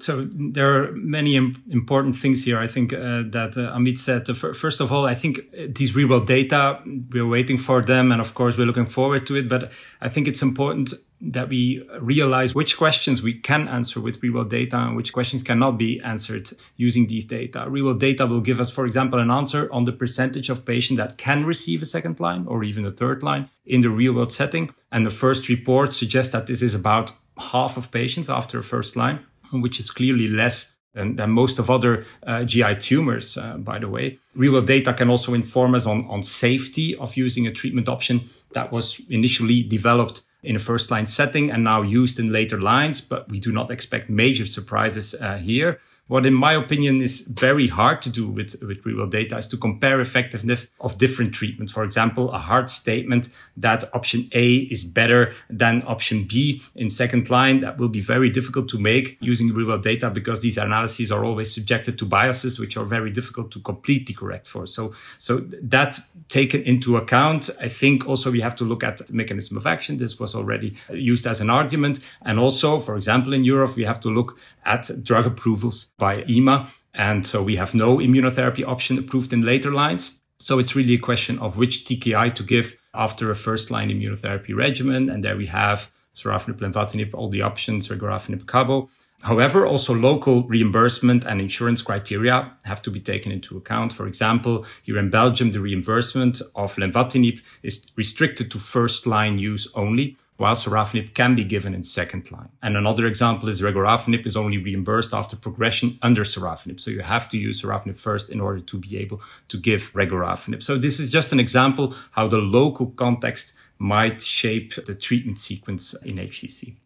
So 0.00 0.28
there 0.30 0.70
are 0.76 0.92
many 0.92 1.36
important 1.36 2.16
things 2.16 2.44
here. 2.44 2.58
I 2.58 2.66
think 2.66 2.92
uh, 2.92 3.22
that 3.30 3.56
uh, 3.56 3.76
Amit 3.76 3.98
said. 3.98 4.28
Uh, 4.28 4.34
first 4.34 4.80
of 4.80 4.92
all, 4.92 5.06
I 5.06 5.14
think 5.14 5.38
uh, 5.38 5.66
these 5.68 5.94
real 5.94 6.08
world 6.08 6.26
data 6.26 6.80
we're 7.12 7.26
waiting 7.26 7.58
for 7.58 7.82
them, 7.82 8.12
and 8.12 8.20
of 8.20 8.34
course 8.34 8.56
we're 8.56 8.66
looking 8.66 8.86
forward 8.86 9.26
to 9.26 9.36
it. 9.36 9.48
But 9.48 9.72
I 10.00 10.08
think 10.08 10.28
it's 10.28 10.42
important 10.42 10.94
that 11.20 11.48
we 11.48 11.82
realize 12.00 12.54
which 12.54 12.76
questions 12.76 13.22
we 13.22 13.34
can 13.34 13.66
answer 13.68 14.00
with 14.00 14.22
real 14.22 14.34
world 14.34 14.50
data 14.50 14.76
and 14.76 14.94
which 14.94 15.12
questions 15.12 15.42
cannot 15.42 15.72
be 15.72 16.00
answered 16.02 16.50
using 16.76 17.08
these 17.08 17.24
data. 17.24 17.66
Real 17.68 17.86
world 17.86 18.00
data 18.00 18.24
will 18.26 18.40
give 18.40 18.60
us, 18.60 18.70
for 18.70 18.86
example, 18.86 19.18
an 19.18 19.30
answer 19.30 19.68
on 19.72 19.84
the 19.84 19.92
percentage 19.92 20.48
of 20.48 20.64
patients 20.64 20.98
that 20.98 21.18
can 21.18 21.44
receive 21.44 21.82
a 21.82 21.86
second 21.86 22.20
line 22.20 22.46
or 22.46 22.62
even 22.62 22.86
a 22.86 22.92
third 22.92 23.22
line 23.22 23.50
in 23.66 23.80
the 23.80 23.90
real 23.90 24.12
world 24.12 24.32
setting. 24.32 24.70
And 24.92 25.04
the 25.04 25.10
first 25.10 25.48
report 25.48 25.92
suggests 25.92 26.32
that 26.32 26.46
this 26.46 26.62
is 26.62 26.74
about 26.74 27.10
half 27.36 27.76
of 27.76 27.90
patients 27.90 28.28
after 28.28 28.58
a 28.58 28.62
first 28.62 28.94
line 28.94 29.20
which 29.52 29.80
is 29.80 29.90
clearly 29.90 30.28
less 30.28 30.74
than, 30.94 31.16
than 31.16 31.30
most 31.30 31.58
of 31.58 31.70
other 31.70 32.04
uh, 32.26 32.44
GI 32.44 32.76
tumors, 32.76 33.36
uh, 33.36 33.56
by 33.58 33.78
the 33.78 33.88
way. 33.88 34.18
Real 34.34 34.52
world 34.52 34.66
data 34.66 34.92
can 34.92 35.08
also 35.08 35.34
inform 35.34 35.74
us 35.74 35.86
on, 35.86 36.06
on 36.08 36.22
safety 36.22 36.96
of 36.96 37.16
using 37.16 37.46
a 37.46 37.52
treatment 37.52 37.88
option 37.88 38.28
that 38.52 38.72
was 38.72 39.00
initially 39.08 39.62
developed 39.62 40.22
in 40.42 40.56
a 40.56 40.58
first 40.58 40.90
line 40.90 41.06
setting 41.06 41.50
and 41.50 41.64
now 41.64 41.82
used 41.82 42.18
in 42.18 42.32
later 42.32 42.60
lines, 42.60 43.00
but 43.00 43.28
we 43.28 43.40
do 43.40 43.52
not 43.52 43.70
expect 43.70 44.08
major 44.08 44.46
surprises 44.46 45.14
uh, 45.20 45.36
here. 45.36 45.80
What, 46.08 46.26
in 46.26 46.34
my 46.34 46.54
opinion, 46.54 47.00
is 47.00 47.20
very 47.20 47.68
hard 47.68 48.02
to 48.02 48.10
do 48.10 48.26
with, 48.26 48.56
with 48.62 48.84
real 48.84 49.06
data 49.06 49.36
is 49.36 49.46
to 49.48 49.56
compare 49.56 50.00
effectiveness 50.00 50.66
of 50.80 50.98
different 50.98 51.34
treatments. 51.34 51.70
For 51.72 51.84
example, 51.84 52.32
a 52.32 52.38
hard 52.38 52.70
statement 52.70 53.28
that 53.58 53.84
option 53.94 54.28
A 54.32 54.56
is 54.56 54.84
better 54.84 55.34
than 55.50 55.82
option 55.86 56.24
B 56.24 56.62
in 56.74 56.88
second 56.88 57.28
line. 57.28 57.60
That 57.60 57.76
will 57.76 57.90
be 57.90 58.00
very 58.00 58.30
difficult 58.30 58.68
to 58.70 58.78
make 58.78 59.18
using 59.20 59.52
real 59.52 59.76
data 59.78 60.08
because 60.08 60.40
these 60.40 60.56
analyses 60.56 61.12
are 61.12 61.24
always 61.24 61.52
subjected 61.52 61.98
to 61.98 62.06
biases, 62.06 62.58
which 62.58 62.76
are 62.78 62.84
very 62.84 63.10
difficult 63.10 63.50
to 63.52 63.60
completely 63.60 64.14
correct 64.14 64.48
for. 64.48 64.64
So, 64.66 64.94
so 65.18 65.38
that 65.62 65.98
taken 66.28 66.62
into 66.62 66.96
account, 66.96 67.50
I 67.60 67.68
think 67.68 68.06
also 68.06 68.30
we 68.30 68.40
have 68.40 68.56
to 68.56 68.64
look 68.64 68.82
at 68.82 69.12
mechanism 69.12 69.58
of 69.58 69.66
action. 69.66 69.98
This 69.98 70.18
was 70.18 70.34
already 70.34 70.74
used 70.90 71.26
as 71.26 71.42
an 71.42 71.50
argument. 71.50 72.00
And 72.22 72.38
also, 72.38 72.80
for 72.80 72.96
example, 72.96 73.34
in 73.34 73.44
Europe, 73.44 73.76
we 73.76 73.84
have 73.84 74.00
to 74.00 74.08
look 74.08 74.38
at 74.64 74.90
drug 75.02 75.26
approvals 75.26 75.90
by 75.98 76.24
EMA. 76.28 76.68
And 76.94 77.26
so 77.26 77.42
we 77.42 77.56
have 77.56 77.74
no 77.74 77.98
immunotherapy 77.98 78.64
option 78.66 78.98
approved 78.98 79.32
in 79.32 79.42
later 79.42 79.72
lines. 79.72 80.20
So 80.40 80.58
it's 80.58 80.74
really 80.74 80.94
a 80.94 80.98
question 80.98 81.38
of 81.40 81.56
which 81.56 81.84
TKI 81.84 82.34
to 82.34 82.42
give 82.42 82.76
after 82.94 83.30
a 83.30 83.34
first 83.34 83.70
line 83.70 83.90
immunotherapy 83.90 84.54
regimen. 84.56 85.10
And 85.10 85.22
there 85.22 85.36
we 85.36 85.46
have 85.46 85.90
sorafenib, 86.14 86.58
lenvatinib, 86.58 87.14
all 87.14 87.28
the 87.28 87.42
options, 87.42 87.88
regorafenib, 87.88 88.46
cabo. 88.46 88.88
However, 89.22 89.66
also 89.66 89.94
local 89.94 90.44
reimbursement 90.44 91.26
and 91.26 91.40
insurance 91.40 91.82
criteria 91.82 92.52
have 92.64 92.82
to 92.82 92.90
be 92.90 93.00
taken 93.00 93.32
into 93.32 93.56
account. 93.56 93.92
For 93.92 94.06
example, 94.06 94.64
here 94.82 94.98
in 94.98 95.10
Belgium, 95.10 95.50
the 95.50 95.60
reimbursement 95.60 96.40
of 96.54 96.76
lenvatinib 96.76 97.40
is 97.64 97.90
restricted 97.96 98.50
to 98.52 98.58
first 98.60 99.06
line 99.06 99.38
use 99.38 99.66
only, 99.74 100.16
while 100.38 100.54
sorafenib 100.54 101.14
can 101.14 101.34
be 101.34 101.44
given 101.44 101.74
in 101.74 101.82
second 101.82 102.30
line. 102.30 102.48
And 102.62 102.76
another 102.76 103.06
example 103.06 103.48
is 103.48 103.60
regorafenib 103.60 104.24
is 104.24 104.36
only 104.36 104.56
reimbursed 104.56 105.12
after 105.12 105.36
progression 105.36 105.98
under 106.00 106.22
sorafenib. 106.22 106.80
So 106.80 106.90
you 106.90 107.02
have 107.02 107.28
to 107.30 107.38
use 107.38 107.60
sorafenib 107.60 107.98
first 107.98 108.30
in 108.30 108.40
order 108.40 108.60
to 108.60 108.78
be 108.78 108.96
able 108.98 109.20
to 109.48 109.58
give 109.58 109.92
regorafenib. 109.92 110.62
So 110.62 110.78
this 110.78 111.00
is 111.00 111.10
just 111.10 111.32
an 111.32 111.40
example 111.40 111.94
how 112.12 112.28
the 112.28 112.38
local 112.38 112.86
context 112.86 113.54
might 113.78 114.22
shape 114.22 114.74
the 114.86 114.94
treatment 114.94 115.38
sequence 115.38 115.94
in 116.04 116.16
HCC. 116.16 116.76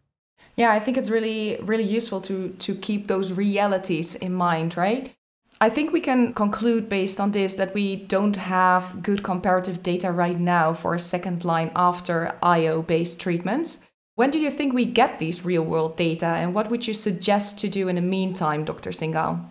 Yeah, 0.56 0.72
I 0.72 0.80
think 0.80 0.96
it's 0.96 1.10
really 1.10 1.58
really 1.62 1.84
useful 1.84 2.20
to 2.22 2.50
to 2.58 2.74
keep 2.74 3.08
those 3.08 3.32
realities 3.32 4.14
in 4.14 4.34
mind, 4.34 4.76
right? 4.76 5.12
I 5.60 5.68
think 5.68 5.92
we 5.92 6.00
can 6.00 6.34
conclude 6.34 6.88
based 6.88 7.20
on 7.20 7.30
this 7.30 7.54
that 7.54 7.74
we 7.74 7.96
don't 7.96 8.36
have 8.36 9.02
good 9.02 9.22
comparative 9.22 9.82
data 9.82 10.10
right 10.10 10.38
now 10.38 10.72
for 10.72 10.94
a 10.94 11.00
second 11.00 11.44
line 11.44 11.70
after 11.76 12.36
IO 12.42 12.82
based 12.82 13.20
treatments. 13.20 13.80
When 14.14 14.30
do 14.30 14.38
you 14.38 14.50
think 14.50 14.74
we 14.74 14.84
get 14.84 15.18
these 15.18 15.44
real 15.44 15.62
world 15.62 15.96
data 15.96 16.26
and 16.26 16.54
what 16.54 16.70
would 16.70 16.86
you 16.86 16.94
suggest 16.94 17.58
to 17.60 17.68
do 17.68 17.88
in 17.88 17.96
the 17.96 18.02
meantime, 18.02 18.64
Dr. 18.64 18.90
Singal? 18.90 19.44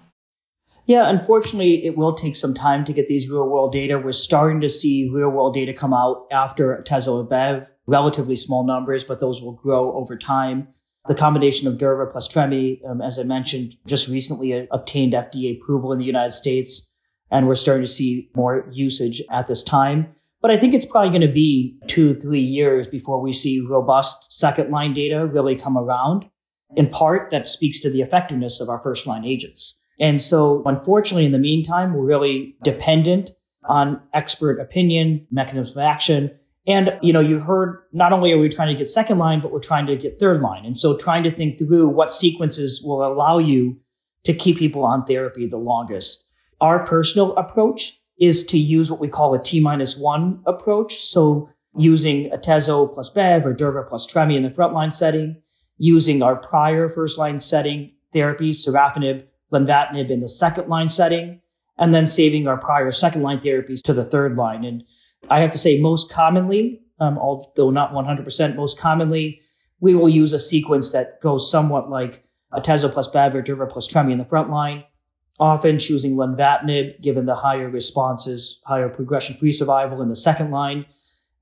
Yeah, 0.86 1.10
unfortunately, 1.10 1.86
it 1.86 1.96
will 1.98 2.16
take 2.16 2.36
some 2.36 2.54
time 2.54 2.86
to 2.86 2.94
get 2.94 3.08
these 3.08 3.30
real 3.30 3.48
world 3.48 3.72
data. 3.72 3.98
We're 3.98 4.12
starting 4.12 4.62
to 4.62 4.70
see 4.70 5.10
real 5.12 5.30
world 5.30 5.54
data 5.54 5.74
come 5.74 5.94
out 5.94 6.28
after 6.32 6.84
Tezo 6.88 7.20
and 7.22 7.30
Bev, 7.30 7.70
relatively 7.88 8.36
small 8.36 8.66
numbers, 8.66 9.04
but 9.04 9.20
those 9.20 9.42
will 9.42 9.54
grow 9.54 9.94
over 9.94 10.18
time. 10.18 10.68
The 11.08 11.16
combination 11.16 11.68
of 11.68 11.76
Durva 11.76 12.12
plus 12.12 12.28
Tremi, 12.28 12.80
um, 12.88 13.02
as 13.02 13.18
I 13.18 13.24
mentioned, 13.24 13.76
just 13.88 14.08
recently 14.08 14.68
obtained 14.72 15.14
FDA 15.14 15.60
approval 15.60 15.92
in 15.92 16.00
the 16.00 16.06
United 16.06 16.32
States, 16.32 16.88
and 17.32 17.48
we're 17.48 17.56
starting 17.56 17.86
to 17.86 17.92
see 17.92 18.30
more 18.36 18.68
usage 18.72 19.24
at 19.32 19.48
this 19.48 19.64
time. 19.64 20.14
But 20.42 20.52
I 20.52 20.58
think 20.58 20.74
it's 20.74 20.86
probably 20.86 21.10
going 21.10 21.28
to 21.28 21.34
be 21.34 21.78
two, 21.88 22.16
three 22.16 22.42
years 22.42 22.88
before 22.88 23.22
we 23.22 23.34
see 23.34 23.62
robust 23.62 24.28
second 24.32 24.72
line 24.72 24.94
data 24.94 25.26
really 25.26 25.56
come 25.56 25.78
around. 25.78 26.30
In 26.76 26.90
part, 26.90 27.32
that 27.32 27.48
speaks 27.48 27.80
to 27.82 27.90
the 27.90 28.02
effectiveness 28.02 28.62
of 28.62 28.70
our 28.70 28.80
first 28.80 29.06
line 29.06 29.26
agents. 29.26 29.80
And 30.00 30.22
so, 30.22 30.64
unfortunately, 30.66 31.26
in 31.26 31.32
the 31.32 31.38
meantime, 31.38 31.94
we're 31.94 32.06
really 32.06 32.56
dependent 32.64 33.32
on 33.66 34.02
expert 34.14 34.60
opinion, 34.60 35.28
mechanisms 35.30 35.72
of 35.72 35.78
action, 35.78 36.32
and, 36.68 36.98
you 37.02 37.12
know, 37.12 37.20
you 37.20 37.40
heard 37.40 37.80
not 37.92 38.14
only 38.14 38.32
are 38.32 38.38
we 38.38 38.48
trying 38.48 38.68
to 38.68 38.76
get 38.76 38.88
second 38.88 39.18
line, 39.18 39.42
but 39.42 39.52
we're 39.52 39.60
trying 39.60 39.88
to 39.88 39.96
get 39.96 40.20
third 40.20 40.42
line. 40.42 40.66
And 40.66 40.78
so 40.78 40.96
trying 40.96 41.24
to 41.24 41.36
think 41.36 41.58
through 41.58 41.90
what 41.90 42.14
sequences 42.14 42.82
will 42.84 43.06
allow 43.06 43.40
you 43.40 43.80
to 44.26 44.34
keep 44.34 44.58
people 44.58 44.86
on 44.86 45.06
therapy 45.06 45.48
the 45.48 45.58
longest. 45.58 46.28
Our 46.60 46.86
personal 46.86 47.36
approach 47.36 48.00
is 48.20 48.44
to 48.46 48.60
use 48.60 48.92
what 48.92 49.00
we 49.00 49.08
call 49.08 49.34
a 49.34 49.42
T 49.42 49.60
minus 49.60 49.98
one 49.98 50.42
approach. 50.46 50.96
So 51.06 51.50
using 51.76 52.30
Atezo 52.30 52.94
plus 52.94 53.10
Bev 53.10 53.46
or 53.46 53.56
Durva 53.56 53.88
plus 53.88 54.06
Tremi 54.06 54.38
in 54.38 54.44
the 54.44 54.50
frontline 54.50 54.94
setting, 54.94 55.42
using 55.78 56.22
our 56.22 56.36
prior 56.36 56.90
first 56.90 57.18
line 57.18 57.40
setting 57.40 57.92
therapies, 58.14 58.68
sorafenib, 58.68 59.24
lenvatinib 59.52 60.12
in 60.12 60.20
the 60.20 60.30
second 60.30 60.68
line 60.68 60.90
setting, 60.90 61.42
and 61.80 61.96
then 61.96 62.06
saving 62.06 62.48
our 62.48 62.58
prior 62.58 62.92
second 62.92 63.24
line 63.24 63.40
therapies 63.40 63.82
to 63.82 63.94
the 63.94 64.06
third 64.06 64.36
line. 64.36 64.64
And 64.64 64.84
I 65.30 65.40
have 65.40 65.52
to 65.52 65.58
say, 65.58 65.80
most 65.80 66.12
commonly, 66.12 66.82
um, 67.00 67.18
although 67.18 67.70
not 67.70 67.94
100%, 67.94 68.56
most 68.56 68.78
commonly, 68.78 69.42
we 69.80 69.96
will 69.96 70.10
use 70.10 70.34
a 70.34 70.40
sequence 70.40 70.92
that 70.92 71.22
goes 71.22 71.50
somewhat 71.50 71.90
like 71.90 72.24
Atezo 72.54 72.92
plus 72.92 73.08
Bev 73.08 73.34
Durva 73.34 73.70
plus 73.70 73.88
Tremi 73.88 74.12
in 74.12 74.18
the 74.18 74.26
front 74.26 74.50
line, 74.50 74.84
often 75.40 75.80
choosing 75.80 76.16
lenvatinib 76.16 77.02
given 77.02 77.26
the 77.26 77.36
higher 77.36 77.70
responses, 77.70 78.60
higher 78.66 78.90
progression-free 78.90 79.52
survival 79.52 80.02
in 80.02 80.10
the 80.10 80.16
second 80.16 80.52
line. 80.52 80.86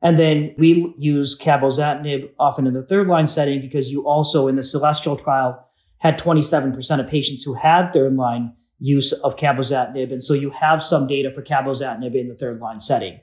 And 0.01 0.17
then 0.17 0.55
we 0.57 0.93
use 0.97 1.37
cabozantinib 1.37 2.29
often 2.39 2.67
in 2.67 2.73
the 2.73 2.83
third 2.83 3.07
line 3.07 3.27
setting 3.27 3.59
because 3.59 3.91
you 3.91 4.07
also 4.07 4.47
in 4.47 4.55
the 4.55 4.63
Celestial 4.63 5.17
trial 5.17 5.67
had 5.97 6.17
27% 6.17 6.99
of 6.99 7.07
patients 7.07 7.43
who 7.43 7.53
had 7.53 7.91
third 7.91 8.15
line 8.15 8.53
use 8.79 9.11
of 9.11 9.35
cabozantinib. 9.35 10.13
And 10.13 10.23
so 10.23 10.33
you 10.33 10.51
have 10.51 10.81
some 10.81 11.07
data 11.07 11.31
for 11.31 11.41
cabozantinib 11.41 12.15
in 12.15 12.29
the 12.29 12.35
third 12.35 12.61
line 12.61 12.79
setting. 12.79 13.19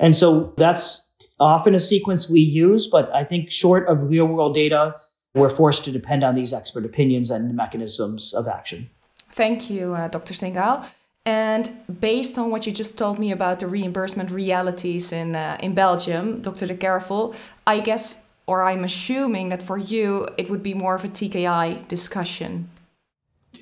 And 0.00 0.16
so 0.16 0.52
that's 0.56 1.06
often 1.38 1.74
a 1.74 1.78
sequence 1.78 2.28
we 2.28 2.40
use, 2.40 2.88
but 2.88 3.14
I 3.14 3.22
think 3.24 3.50
short 3.50 3.86
of 3.86 4.10
real 4.10 4.26
world 4.26 4.54
data, 4.54 4.96
we're 5.34 5.54
forced 5.54 5.84
to 5.84 5.92
depend 5.92 6.24
on 6.24 6.34
these 6.34 6.52
expert 6.52 6.84
opinions 6.84 7.30
and 7.30 7.54
mechanisms 7.54 8.34
of 8.34 8.48
action. 8.48 8.90
Thank 9.30 9.70
you, 9.70 9.94
uh, 9.94 10.08
Dr. 10.08 10.34
Singal. 10.34 10.84
And 11.26 11.70
based 12.00 12.38
on 12.38 12.50
what 12.50 12.66
you 12.66 12.72
just 12.72 12.98
told 12.98 13.18
me 13.18 13.30
about 13.30 13.60
the 13.60 13.66
reimbursement 13.66 14.30
realities 14.30 15.12
in 15.12 15.36
uh, 15.36 15.58
in 15.60 15.74
Belgium, 15.74 16.40
Dr. 16.40 16.66
Dekervel, 16.66 17.34
I 17.66 17.80
guess, 17.80 18.22
or 18.46 18.64
I'm 18.64 18.84
assuming 18.84 19.50
that 19.50 19.62
for 19.62 19.76
you 19.76 20.28
it 20.38 20.48
would 20.48 20.62
be 20.62 20.74
more 20.74 20.94
of 20.94 21.04
a 21.04 21.08
TKI 21.08 21.86
discussion. 21.88 22.70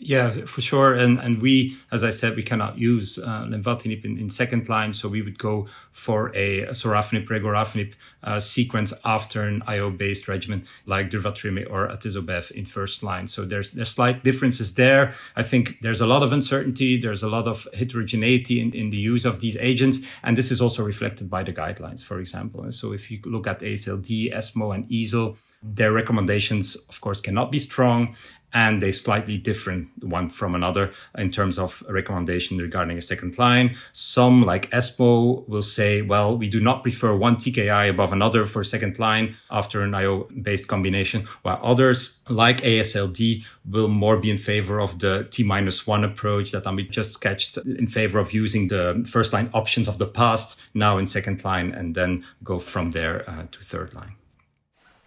Yeah, 0.01 0.45
for 0.45 0.61
sure. 0.61 0.95
And 0.95 1.19
and 1.19 1.43
we, 1.43 1.77
as 1.91 2.05
I 2.05 2.11
said, 2.11 2.37
we 2.37 2.43
cannot 2.43 2.79
use 2.79 3.19
uh, 3.19 3.45
lenvatinib 3.45 4.05
in, 4.05 4.17
in 4.19 4.31
second 4.31 4.69
line, 4.69 4.93
so 4.93 5.09
we 5.09 5.23
would 5.23 5.39
go 5.39 5.67
for 5.93 6.31
a, 6.35 6.67
sorafenib, 6.67 7.27
regorafenib 7.27 7.95
uh, 8.23 8.39
sequence 8.39 8.93
after 9.05 9.43
an 9.43 9.63
IO-based 9.67 10.29
regimen 10.29 10.65
like 10.87 11.11
durvalumab 11.11 11.71
or 11.71 11.89
atezobev 11.89 12.51
in 12.53 12.65
first 12.65 13.03
line. 13.03 13.27
So 13.27 13.45
there's 13.45 13.73
there's 13.73 13.91
slight 13.91 14.23
differences 14.23 14.75
there. 14.75 15.13
I 15.35 15.43
think 15.43 15.81
there's 15.83 16.01
a 16.01 16.07
lot 16.07 16.23
of 16.23 16.33
uncertainty. 16.33 16.97
There's 16.99 17.23
a 17.23 17.29
lot 17.29 17.49
of 17.49 17.67
heterogeneity 17.75 18.61
in, 18.61 18.73
in 18.73 18.91
the 18.91 18.99
use 18.99 19.25
of 19.25 19.41
these 19.41 19.57
agents, 19.57 19.99
and 20.23 20.37
this 20.37 20.51
is 20.51 20.61
also 20.61 20.85
reflected 20.85 21.29
by 21.29 21.43
the 21.43 21.53
guidelines, 21.53 22.05
for 22.05 22.21
example. 22.21 22.63
And 22.63 22.73
so 22.73 22.93
if 22.93 23.11
you 23.11 23.21
look 23.25 23.47
at 23.47 23.61
AASLD, 23.61 24.33
ESMO, 24.33 24.73
and 24.73 24.89
EASL, 24.89 25.37
their 25.63 25.93
recommendations, 25.93 26.77
of 26.89 27.01
course, 27.01 27.21
cannot 27.21 27.51
be 27.51 27.59
strong 27.59 28.15
and 28.53 28.81
they 28.81 28.93
slightly 28.93 29.37
different 29.37 29.89
one 30.03 30.31
from 30.31 30.55
another 30.55 30.93
in 31.17 31.31
terms 31.31 31.59
of 31.59 31.83
recommendation 31.89 32.59
regarding 32.59 32.97
a 32.97 33.03
second 33.03 33.39
line. 33.39 33.77
Some 33.93 34.43
like 34.43 34.73
ESMO 34.73 35.45
will 35.47 35.63
say, 35.63 36.03
well, 36.03 36.37
we 36.37 36.49
do 36.49 36.61
not 36.61 36.83
prefer 36.83 37.15
one 37.15 37.37
TKI 37.37 37.91
above 37.91 38.13
another 38.13 38.45
for 38.45 38.65
second 38.65 38.99
line 38.99 39.37
after 39.51 39.83
an 39.83 39.95
IO 39.95 40.29
based 40.43 40.67
combination, 40.69 41.27
while 41.43 41.61
others 41.63 42.21
like 42.29 42.63
ASLD, 42.63 43.45
will 43.69 43.89
more 43.89 44.17
be 44.17 44.31
in 44.31 44.39
favor 44.39 44.81
of 44.81 44.99
the 44.99 45.29
T 45.31 45.43
minus 45.43 45.87
one 45.87 46.05
approach 46.05 46.53
that 46.53 46.65
Amit 46.65 46.91
just 46.91 47.13
sketched 47.13 47.59
in 47.59 47.87
favor 47.87 48.19
of 48.19 48.33
using 48.33 48.69
the 48.69 49.07
first 49.07 49.35
line 49.35 49.51
options 49.53 49.89
of 49.89 49.99
the 49.99 50.07
past 50.07 50.61
now 50.73 50.97
in 50.97 51.07
second 51.07 51.45
line 51.45 51.73
and 51.73 51.95
then 51.95 52.25
go 52.43 52.59
from 52.59 52.93
there 52.93 53.29
uh, 53.29 53.45
to 53.51 53.63
third 53.63 53.93
line. 53.93 54.18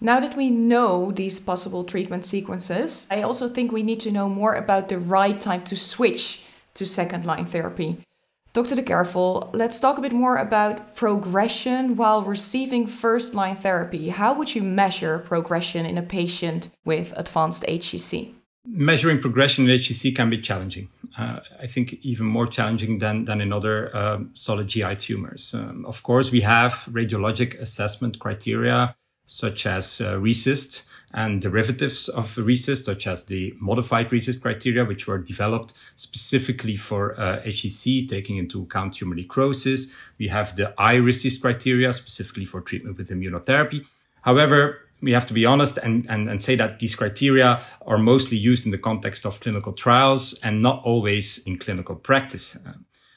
Now 0.04 0.20
that 0.20 0.36
we 0.36 0.50
know 0.50 1.12
these 1.12 1.40
possible 1.40 1.84
treatment 1.84 2.26
sequences, 2.26 3.08
I 3.12 3.22
also 3.22 3.48
think 3.48 3.72
we 3.72 3.84
need 3.84 4.00
to 4.00 4.12
know 4.12 4.28
more 4.28 4.56
about 4.56 4.90
the 4.90 4.98
right 4.98 5.40
time 5.40 5.64
to 5.66 5.78
switch 5.78 6.42
to 6.74 6.88
second 6.88 7.24
line 7.28 7.46
therapy. 7.46 7.98
Dr. 8.54 8.76
Dekervel, 8.76 9.52
let's 9.54 9.80
talk 9.80 10.00
a 10.00 10.02
bit 10.02 10.12
more 10.12 10.38
about 10.38 10.96
progression 10.96 11.96
while 11.96 12.24
receiving 12.24 12.88
first 12.88 13.36
line 13.36 13.56
therapy. 13.56 14.10
How 14.10 14.34
would 14.34 14.56
you 14.56 14.64
measure 14.64 15.20
progression 15.20 15.86
in 15.86 16.00
a 16.00 16.02
patient 16.02 16.70
with 16.84 17.14
advanced 17.16 17.64
HCC? 17.68 18.34
Measuring 18.66 19.22
progression 19.22 19.70
in 19.70 19.78
HCC 19.78 20.16
can 20.16 20.32
be 20.32 20.42
challenging. 20.42 20.90
Uh, 21.16 21.42
I 21.62 21.68
think 21.68 21.94
even 22.02 22.26
more 22.26 22.48
challenging 22.48 22.98
than, 22.98 23.26
than 23.26 23.40
in 23.40 23.54
other 23.54 23.96
uh, 23.96 24.20
solid 24.34 24.68
GI 24.68 24.96
tumors. 24.96 25.54
Um, 25.54 25.86
of 25.86 26.02
course, 26.02 26.32
we 26.32 26.42
have 26.42 26.74
radiologic 26.92 27.60
assessment 27.60 28.18
criteria 28.20 28.96
such 29.32 29.66
as 29.66 30.02
uh, 30.02 30.18
RECIST 30.20 30.84
and 31.14 31.42
derivatives 31.42 32.10
of 32.10 32.36
RECIST, 32.36 32.84
such 32.84 33.08
as 33.08 33.26
the 33.26 33.54
modified 33.60 34.10
RECIST 34.10 34.42
criteria, 34.42 34.84
which 34.84 35.08
were 35.08 35.18
developed 35.18 35.74
specifically 35.96 36.76
for 36.76 37.20
uh, 37.20 37.40
HCC, 37.42 38.08
taking 38.08 38.38
into 38.38 38.62
account 38.64 38.94
tumor 38.94 39.16
necrosis. 39.16 39.88
We 40.18 40.28
have 40.28 40.56
the 40.56 40.74
iRECIST 40.78 41.42
criteria, 41.42 41.94
specifically 41.94 42.46
for 42.46 42.62
treatment 42.62 42.98
with 42.98 43.10
immunotherapy. 43.10 43.86
However, 44.22 44.80
we 45.02 45.14
have 45.14 45.26
to 45.28 45.34
be 45.34 45.46
honest 45.46 45.78
and, 45.78 46.06
and, 46.10 46.30
and 46.30 46.42
say 46.42 46.56
that 46.56 46.80
these 46.80 46.96
criteria 46.96 47.64
are 47.88 47.98
mostly 47.98 48.38
used 48.38 48.66
in 48.66 48.72
the 48.72 48.78
context 48.78 49.26
of 49.26 49.40
clinical 49.40 49.74
trials 49.74 50.38
and 50.44 50.62
not 50.62 50.82
always 50.84 51.40
in 51.48 51.58
clinical 51.58 51.96
practice. 51.96 52.58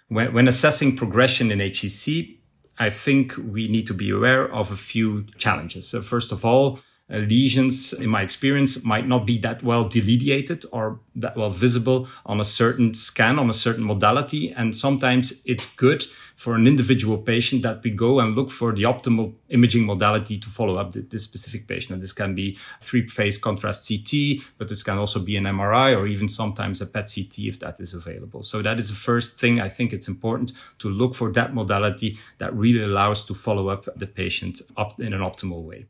When, 0.09 0.33
when 0.33 0.49
assessing 0.49 0.97
progression 0.97 1.51
in 1.51 1.59
HCC, 1.59 2.39
I 2.79 2.91
think 2.91 3.37
we 3.37 3.69
need 3.69 3.87
to 3.87 3.95
be 3.95 4.11
aware 4.11 4.53
of 4.53 4.71
a 4.71 4.77
few 4.77 5.25
challenges. 5.39 5.87
So 5.87 6.03
first 6.03 6.33
of 6.33 6.45
all, 6.45 6.81
lesions, 7.11 7.93
in 7.93 8.09
my 8.09 8.23
experience, 8.23 8.83
might 8.83 9.07
not 9.07 9.27
be 9.27 9.37
that 9.39 9.63
well 9.63 9.85
delineated 9.85 10.65
or 10.73 11.01
that 11.15 11.37
well 11.37 11.51
visible 11.51 12.09
on 12.25 12.41
a 12.41 12.45
certain 12.45 12.95
scan, 12.95 13.39
on 13.39 13.51
a 13.51 13.53
certain 13.53 13.85
modality. 13.85 14.53
And 14.53 14.75
sometimes 14.75 15.43
it's 15.45 15.67
good 15.75 16.05
for 16.37 16.55
an 16.55 16.67
individual 16.67 17.19
patient 17.19 17.63
that 17.63 17.83
we 17.85 17.91
go 17.91 18.21
and 18.21 18.35
look 18.35 18.51
for 18.51 18.73
the 18.73 18.83
optimal 18.83 19.35
imaging 19.51 19.85
modality 19.85 20.39
to 20.39 20.49
follow 20.49 20.77
up 20.77 20.93
this 20.93 21.23
specific 21.23 21.69
patient. 21.69 21.93
And 21.93 22.03
this 22.03 22.13
can 22.13 22.35
be 22.35 22.59
three 22.81 23.07
phase 23.07 23.39
contrast 23.39 23.87
CT, 23.87 24.43
but 24.59 24.69
this 24.69 24.83
can 24.83 24.99
also 24.99 25.21
be 25.21 25.37
an 25.37 25.45
MRI 25.45 25.97
or 25.97 26.07
even 26.07 26.29
sometimes 26.29 26.81
a 26.81 26.87
PET 26.87 27.11
CT 27.15 27.39
if 27.39 27.61
that 27.61 27.79
is 27.81 27.95
available. 27.95 28.43
So 28.43 28.63
that 28.63 28.81
is 28.81 28.89
the 28.89 28.97
first 28.97 29.39
thing. 29.39 29.61
I 29.61 29.69
think 29.69 29.93
it's 29.93 30.09
important 30.09 30.53
to 30.79 30.89
look 30.89 31.15
for 31.15 31.31
that 31.33 31.55
modality 31.55 32.19
that 32.39 32.55
really 32.55 32.83
allows 32.83 33.25
to 33.27 33.35
follow 33.35 33.69
up 33.69 33.87
the 33.97 34.07
patient 34.07 34.61
up 34.77 34.99
in 35.01 35.13
an 35.13 35.21
optimal 35.21 35.63
way. 35.63 35.87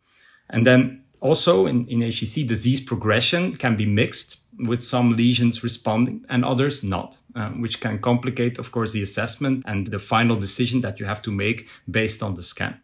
And 0.50 0.66
then 0.66 1.03
also 1.24 1.66
in, 1.66 1.88
in 1.88 2.00
HCC, 2.00 2.46
disease 2.46 2.82
progression 2.82 3.56
can 3.56 3.76
be 3.76 3.86
mixed 3.86 4.42
with 4.58 4.82
some 4.82 5.16
lesions 5.16 5.64
responding 5.64 6.24
and 6.28 6.44
others 6.44 6.84
not, 6.84 7.16
uh, 7.34 7.48
which 7.48 7.80
can 7.80 7.98
complicate, 7.98 8.58
of 8.58 8.70
course, 8.70 8.92
the 8.92 9.02
assessment 9.02 9.64
and 9.66 9.86
the 9.86 9.98
final 9.98 10.36
decision 10.36 10.82
that 10.82 11.00
you 11.00 11.06
have 11.06 11.22
to 11.22 11.32
make 11.32 11.66
based 11.90 12.22
on 12.22 12.34
the 12.34 12.42
scan. 12.42 12.78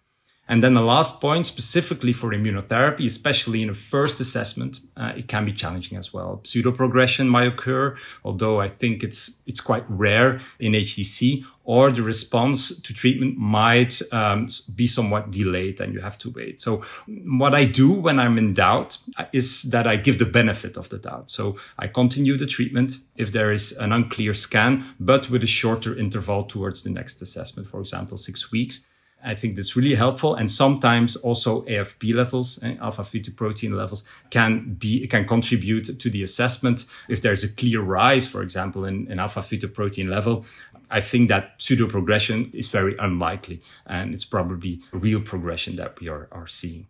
And 0.50 0.64
then 0.64 0.74
the 0.74 0.82
last 0.82 1.20
point, 1.20 1.46
specifically 1.46 2.12
for 2.12 2.30
immunotherapy, 2.30 3.06
especially 3.06 3.62
in 3.62 3.70
a 3.70 3.74
first 3.74 4.18
assessment, 4.18 4.80
uh, 4.96 5.12
it 5.16 5.28
can 5.28 5.44
be 5.44 5.52
challenging 5.52 5.96
as 5.96 6.12
well. 6.12 6.40
Pseudoprogression 6.42 7.28
might 7.28 7.46
occur, 7.46 7.96
although 8.24 8.60
I 8.60 8.68
think 8.68 9.04
it's 9.04 9.42
it's 9.46 9.60
quite 9.60 9.84
rare 9.88 10.40
in 10.58 10.72
HCC, 10.72 11.44
or 11.62 11.92
the 11.92 12.02
response 12.02 12.80
to 12.80 12.92
treatment 12.92 13.38
might 13.38 14.02
um, 14.10 14.48
be 14.74 14.88
somewhat 14.88 15.30
delayed, 15.30 15.80
and 15.80 15.94
you 15.94 16.00
have 16.00 16.18
to 16.18 16.30
wait. 16.30 16.60
So 16.60 16.82
what 17.06 17.54
I 17.54 17.64
do 17.64 17.92
when 17.92 18.18
I'm 18.18 18.36
in 18.36 18.52
doubt 18.52 18.98
uh, 19.18 19.26
is 19.32 19.62
that 19.70 19.86
I 19.86 19.94
give 19.94 20.18
the 20.18 20.26
benefit 20.40 20.76
of 20.76 20.88
the 20.88 20.98
doubt. 20.98 21.30
So 21.30 21.58
I 21.78 21.86
continue 21.86 22.36
the 22.36 22.46
treatment 22.46 22.98
if 23.14 23.30
there 23.30 23.52
is 23.52 23.70
an 23.78 23.92
unclear 23.92 24.34
scan, 24.34 24.84
but 24.98 25.30
with 25.30 25.44
a 25.44 25.52
shorter 25.60 25.96
interval 25.96 26.42
towards 26.42 26.82
the 26.82 26.90
next 26.90 27.22
assessment, 27.22 27.68
for 27.68 27.78
example, 27.78 28.16
six 28.16 28.50
weeks. 28.50 28.84
I 29.24 29.34
think 29.34 29.56
that's 29.56 29.76
really 29.76 29.94
helpful. 29.94 30.34
And 30.34 30.50
sometimes 30.50 31.16
also 31.16 31.62
AFP 31.62 32.14
levels, 32.14 32.62
eh, 32.62 32.76
alpha 32.80 33.02
fetoprotein 33.02 33.72
levels, 33.72 34.04
can 34.30 34.74
be 34.74 35.06
can 35.06 35.26
contribute 35.26 35.98
to 35.98 36.10
the 36.10 36.22
assessment. 36.22 36.84
If 37.08 37.20
there's 37.20 37.44
a 37.44 37.48
clear 37.48 37.80
rise, 37.80 38.26
for 38.26 38.42
example, 38.42 38.84
in, 38.84 39.06
in 39.10 39.18
alpha 39.18 39.40
fetoprotein 39.40 40.08
level, 40.08 40.44
I 40.90 41.00
think 41.00 41.28
that 41.28 41.54
pseudo 41.58 41.86
progression 41.86 42.50
is 42.52 42.68
very 42.68 42.96
unlikely, 42.98 43.62
and 43.86 44.12
it's 44.12 44.24
probably 44.24 44.80
real 44.92 45.20
progression 45.20 45.76
that 45.76 46.00
we 46.00 46.08
are, 46.08 46.28
are 46.32 46.48
seeing. 46.48 46.88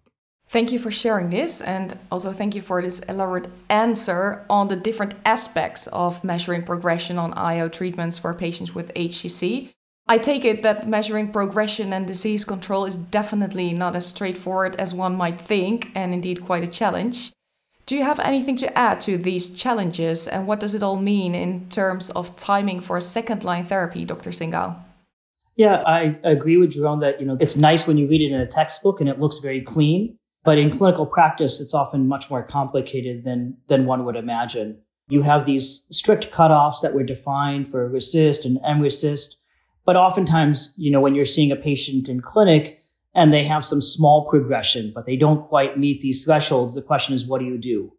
Thank 0.48 0.72
you 0.72 0.80
for 0.80 0.90
sharing 0.90 1.30
this, 1.30 1.60
and 1.60 1.96
also 2.10 2.32
thank 2.32 2.56
you 2.56 2.62
for 2.62 2.82
this 2.82 2.98
elaborate 3.00 3.48
answer 3.68 4.44
on 4.50 4.66
the 4.66 4.74
different 4.74 5.14
aspects 5.24 5.86
of 5.88 6.24
measuring 6.24 6.64
progression 6.64 7.18
on 7.18 7.32
IO 7.34 7.68
treatments 7.68 8.18
for 8.18 8.34
patients 8.34 8.74
with 8.74 8.92
HCC. 8.94 9.70
I 10.11 10.18
take 10.18 10.44
it 10.44 10.64
that 10.64 10.88
measuring 10.88 11.31
progression 11.31 11.92
and 11.92 12.05
disease 12.05 12.44
control 12.44 12.85
is 12.85 12.96
definitely 12.96 13.73
not 13.73 13.94
as 13.94 14.09
straightforward 14.09 14.75
as 14.75 14.92
one 14.92 15.14
might 15.14 15.40
think, 15.40 15.92
and 15.94 16.12
indeed 16.12 16.44
quite 16.44 16.64
a 16.64 16.66
challenge. 16.66 17.31
Do 17.87 17.94
you 17.94 18.03
have 18.03 18.18
anything 18.18 18.57
to 18.57 18.77
add 18.77 19.01
to 19.03 19.16
these 19.16 19.51
challenges, 19.51 20.27
and 20.27 20.49
what 20.49 20.59
does 20.59 20.75
it 20.75 20.83
all 20.83 20.96
mean 20.96 21.37
in 21.37 21.68
terms 21.68 22.11
of 22.11 22.35
timing 22.35 22.81
for 22.81 23.01
second 23.01 23.44
line 23.44 23.64
therapy, 23.64 24.05
Dr. 24.05 24.31
Singal? 24.31 24.75
Yeah, 25.55 25.85
I 25.87 26.18
agree 26.25 26.57
with 26.57 26.73
Jeroen 26.73 27.01
that 27.03 27.20
you 27.20 27.27
know 27.27 27.37
it's 27.38 27.57
nice 27.57 27.87
when 27.87 27.96
you 27.96 28.09
read 28.09 28.20
it 28.20 28.35
in 28.35 28.40
a 28.40 28.49
textbook 28.49 28.99
and 28.99 29.09
it 29.09 29.20
looks 29.20 29.38
very 29.38 29.61
clean, 29.61 30.18
but 30.42 30.59
in 30.59 30.70
clinical 30.70 31.07
practice, 31.07 31.61
it's 31.61 31.75
often 31.75 32.09
much 32.09 32.29
more 32.31 32.42
complicated 32.42 33.23
than 33.23 33.57
than 33.68 33.87
one 33.87 34.05
would 34.05 34.16
imagine. 34.16 34.77
You 35.09 35.23
have 35.23 35.46
these 35.46 35.87
strict 35.92 36.33
cutoffs 36.33 36.81
that 36.83 36.94
were 36.94 37.05
defined 37.05 37.68
for 37.68 37.88
RECIST 37.88 38.44
and 38.44 38.59
mRECIST, 38.59 39.37
but 39.90 39.96
oftentimes, 39.96 40.72
you 40.76 40.88
know, 40.88 41.00
when 41.00 41.16
you're 41.16 41.24
seeing 41.24 41.50
a 41.50 41.57
patient 41.57 42.09
in 42.09 42.20
clinic 42.20 42.79
and 43.12 43.33
they 43.33 43.42
have 43.42 43.64
some 43.64 43.83
small 43.83 44.31
progression, 44.31 44.92
but 44.94 45.05
they 45.05 45.16
don't 45.16 45.42
quite 45.42 45.81
meet 45.81 46.00
these 46.00 46.24
thresholds, 46.24 46.76
the 46.76 46.81
question 46.81 47.12
is, 47.12 47.26
what 47.26 47.40
do 47.40 47.44
you 47.44 47.59
do? 47.59 47.92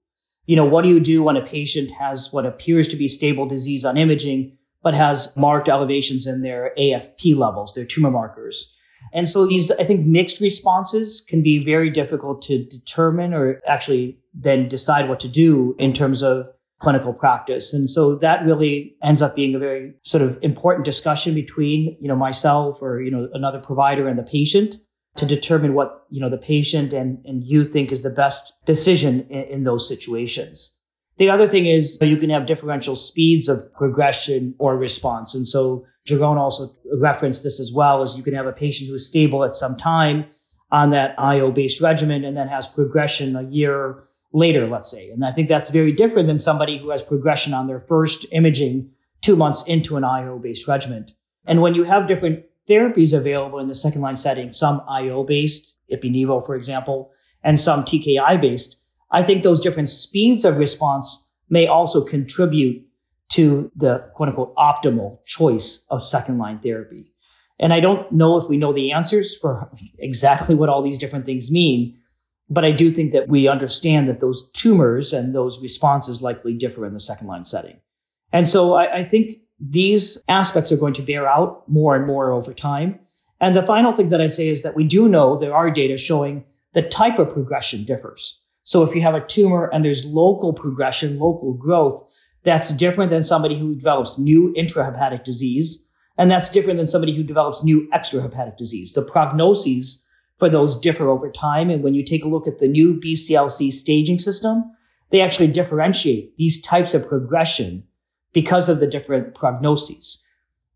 You 0.45 0.56
know, 0.56 0.63
what 0.63 0.84
do 0.84 0.88
you 0.88 1.01
do 1.01 1.21
when 1.21 1.36
a 1.36 1.45
patient 1.45 1.91
has 1.91 2.32
what 2.32 2.45
appears 2.45 2.88
to 2.88 2.95
be 2.95 3.10
stable 3.10 3.45
disease 3.45 3.84
on 3.84 3.97
imaging, 3.97 4.58
but 4.82 4.93
has 4.93 5.36
marked 5.36 5.67
elevations 5.67 6.25
in 6.25 6.43
their 6.43 6.71
AFP 6.77 7.36
levels, 7.36 7.73
their 7.73 7.84
tumor 7.84 8.10
markers? 8.10 8.73
And 9.12 9.27
so 9.27 9.45
these, 9.45 9.69
I 9.71 9.84
think, 9.84 10.06
mixed 10.06 10.39
responses 10.39 11.21
can 11.27 11.43
be 11.43 11.62
very 11.62 11.89
difficult 11.89 12.41
to 12.43 12.63
determine 12.63 13.34
or 13.34 13.60
actually 13.67 14.17
then 14.34 14.69
decide 14.69 15.10
what 15.10 15.19
to 15.19 15.27
do 15.27 15.75
in 15.77 15.91
terms 15.91 16.23
of 16.23 16.47
clinical 16.81 17.13
practice. 17.13 17.73
And 17.73 17.89
so 17.89 18.15
that 18.17 18.43
really 18.43 18.95
ends 19.03 19.21
up 19.21 19.35
being 19.35 19.53
a 19.53 19.59
very 19.59 19.93
sort 20.03 20.23
of 20.23 20.37
important 20.41 20.83
discussion 20.83 21.35
between, 21.35 21.95
you 22.01 22.07
know, 22.07 22.15
myself 22.15 22.79
or, 22.81 23.01
you 23.01 23.11
know, 23.11 23.29
another 23.33 23.59
provider 23.59 24.07
and 24.07 24.17
the 24.17 24.23
patient 24.23 24.75
to 25.17 25.25
determine 25.25 25.73
what, 25.73 26.05
you 26.09 26.19
know, 26.19 26.29
the 26.29 26.37
patient 26.37 26.91
and, 26.91 27.23
and 27.25 27.43
you 27.43 27.63
think 27.63 27.91
is 27.91 28.01
the 28.01 28.09
best 28.09 28.53
decision 28.65 29.27
in, 29.29 29.43
in 29.43 29.63
those 29.63 29.87
situations. 29.87 30.75
The 31.17 31.29
other 31.29 31.47
thing 31.47 31.67
is 31.67 31.99
you 32.01 32.17
can 32.17 32.31
have 32.31 32.47
differential 32.47 32.95
speeds 32.95 33.47
of 33.47 33.71
progression 33.73 34.55
or 34.57 34.75
response. 34.75 35.35
And 35.35 35.47
so 35.47 35.85
Jeroen 36.07 36.37
also 36.37 36.75
referenced 36.99 37.43
this 37.43 37.59
as 37.59 37.71
well 37.71 38.01
as 38.01 38.17
you 38.17 38.23
can 38.23 38.33
have 38.33 38.47
a 38.47 38.53
patient 38.53 38.89
who 38.89 38.95
is 38.95 39.07
stable 39.07 39.43
at 39.43 39.55
some 39.55 39.77
time 39.77 40.25
on 40.71 40.89
that 40.91 41.13
IO 41.19 41.51
based 41.51 41.79
regimen 41.79 42.23
and 42.23 42.35
then 42.35 42.47
has 42.47 42.67
progression 42.67 43.35
a 43.35 43.43
year 43.43 44.03
later, 44.33 44.67
let's 44.67 44.89
say. 44.89 45.09
And 45.09 45.25
I 45.25 45.31
think 45.31 45.47
that's 45.47 45.69
very 45.69 45.91
different 45.91 46.27
than 46.27 46.39
somebody 46.39 46.77
who 46.77 46.89
has 46.89 47.03
progression 47.03 47.53
on 47.53 47.67
their 47.67 47.79
first 47.79 48.25
imaging 48.31 48.89
two 49.21 49.35
months 49.35 49.63
into 49.67 49.97
an 49.97 50.03
IO 50.03 50.39
based 50.39 50.67
regimen. 50.67 51.07
And 51.45 51.61
when 51.61 51.75
you 51.75 51.83
have 51.83 52.07
different 52.07 52.45
therapies 52.69 53.17
available 53.17 53.59
in 53.59 53.67
the 53.67 53.75
second 53.75 54.01
line 54.01 54.15
setting, 54.15 54.53
some 54.53 54.81
IO 54.87 55.23
based, 55.23 55.75
Ipi-Nivo, 55.91 56.45
for 56.45 56.55
example, 56.55 57.11
and 57.43 57.59
some 57.59 57.83
TKI 57.83 58.39
based, 58.39 58.77
I 59.11 59.23
think 59.23 59.43
those 59.43 59.59
different 59.59 59.89
speeds 59.89 60.45
of 60.45 60.57
response 60.57 61.27
may 61.49 61.67
also 61.67 62.03
contribute 62.03 62.85
to 63.29 63.71
the 63.75 64.09
quote 64.13 64.29
unquote 64.29 64.55
optimal 64.55 65.23
choice 65.25 65.85
of 65.89 66.03
second 66.03 66.37
line 66.37 66.59
therapy. 66.59 67.11
And 67.59 67.73
I 67.73 67.79
don't 67.79 68.11
know 68.11 68.37
if 68.37 68.49
we 68.49 68.57
know 68.57 68.73
the 68.73 68.91
answers 68.91 69.35
for 69.37 69.69
exactly 69.99 70.55
what 70.55 70.69
all 70.69 70.81
these 70.81 70.97
different 70.97 71.25
things 71.25 71.51
mean, 71.51 71.97
but 72.51 72.65
I 72.65 72.73
do 72.73 72.91
think 72.91 73.13
that 73.13 73.29
we 73.29 73.47
understand 73.47 74.09
that 74.09 74.19
those 74.19 74.51
tumors 74.51 75.13
and 75.13 75.33
those 75.33 75.61
responses 75.61 76.21
likely 76.21 76.53
differ 76.53 76.85
in 76.85 76.93
the 76.93 76.99
second 76.99 77.27
line 77.27 77.45
setting. 77.45 77.77
And 78.33 78.45
so 78.45 78.73
I, 78.73 78.99
I 78.99 79.03
think 79.05 79.37
these 79.59 80.21
aspects 80.27 80.69
are 80.71 80.77
going 80.77 80.93
to 80.95 81.01
bear 81.01 81.25
out 81.27 81.63
more 81.69 81.95
and 81.95 82.05
more 82.05 82.29
over 82.31 82.53
time. 82.53 82.99
And 83.39 83.55
the 83.55 83.63
final 83.63 83.93
thing 83.93 84.09
that 84.09 84.19
I'd 84.19 84.33
say 84.33 84.49
is 84.49 84.63
that 84.63 84.75
we 84.75 84.83
do 84.83 85.07
know 85.07 85.37
there 85.37 85.55
are 85.55 85.71
data 85.71 85.95
showing 85.95 86.43
the 86.73 86.81
type 86.81 87.19
of 87.19 87.31
progression 87.31 87.85
differs. 87.85 88.41
So 88.63 88.83
if 88.83 88.93
you 88.93 89.01
have 89.01 89.15
a 89.15 89.25
tumor 89.25 89.69
and 89.73 89.85
there's 89.85 90.05
local 90.05 90.51
progression, 90.51 91.19
local 91.19 91.53
growth, 91.53 92.03
that's 92.43 92.73
different 92.73 93.11
than 93.11 93.23
somebody 93.23 93.57
who 93.57 93.75
develops 93.75 94.17
new 94.17 94.53
intrahepatic 94.57 95.23
disease. 95.23 95.85
And 96.17 96.29
that's 96.29 96.49
different 96.49 96.77
than 96.77 96.87
somebody 96.87 97.15
who 97.15 97.23
develops 97.23 97.63
new 97.63 97.89
extrahepatic 97.93 98.57
disease. 98.57 98.91
The 98.93 99.05
prognoses 99.05 99.99
for 100.41 100.49
those 100.49 100.80
differ 100.80 101.08
over 101.08 101.30
time. 101.30 101.69
And 101.69 101.84
when 101.84 101.93
you 101.93 102.04
take 102.04 102.25
a 102.25 102.27
look 102.27 102.47
at 102.47 102.58
the 102.58 102.67
new 102.67 102.99
BCLC 102.99 103.71
staging 103.71 104.17
system, 104.17 104.63
they 105.12 105.21
actually 105.21 105.45
differentiate 105.45 106.36
these 106.36 106.60
types 106.63 106.95
of 106.95 107.08
progression 107.08 107.84
because 108.34 108.67
of 108.67 108.80
the 108.80 108.88
different 108.88 109.36
prognoses. 109.36 110.17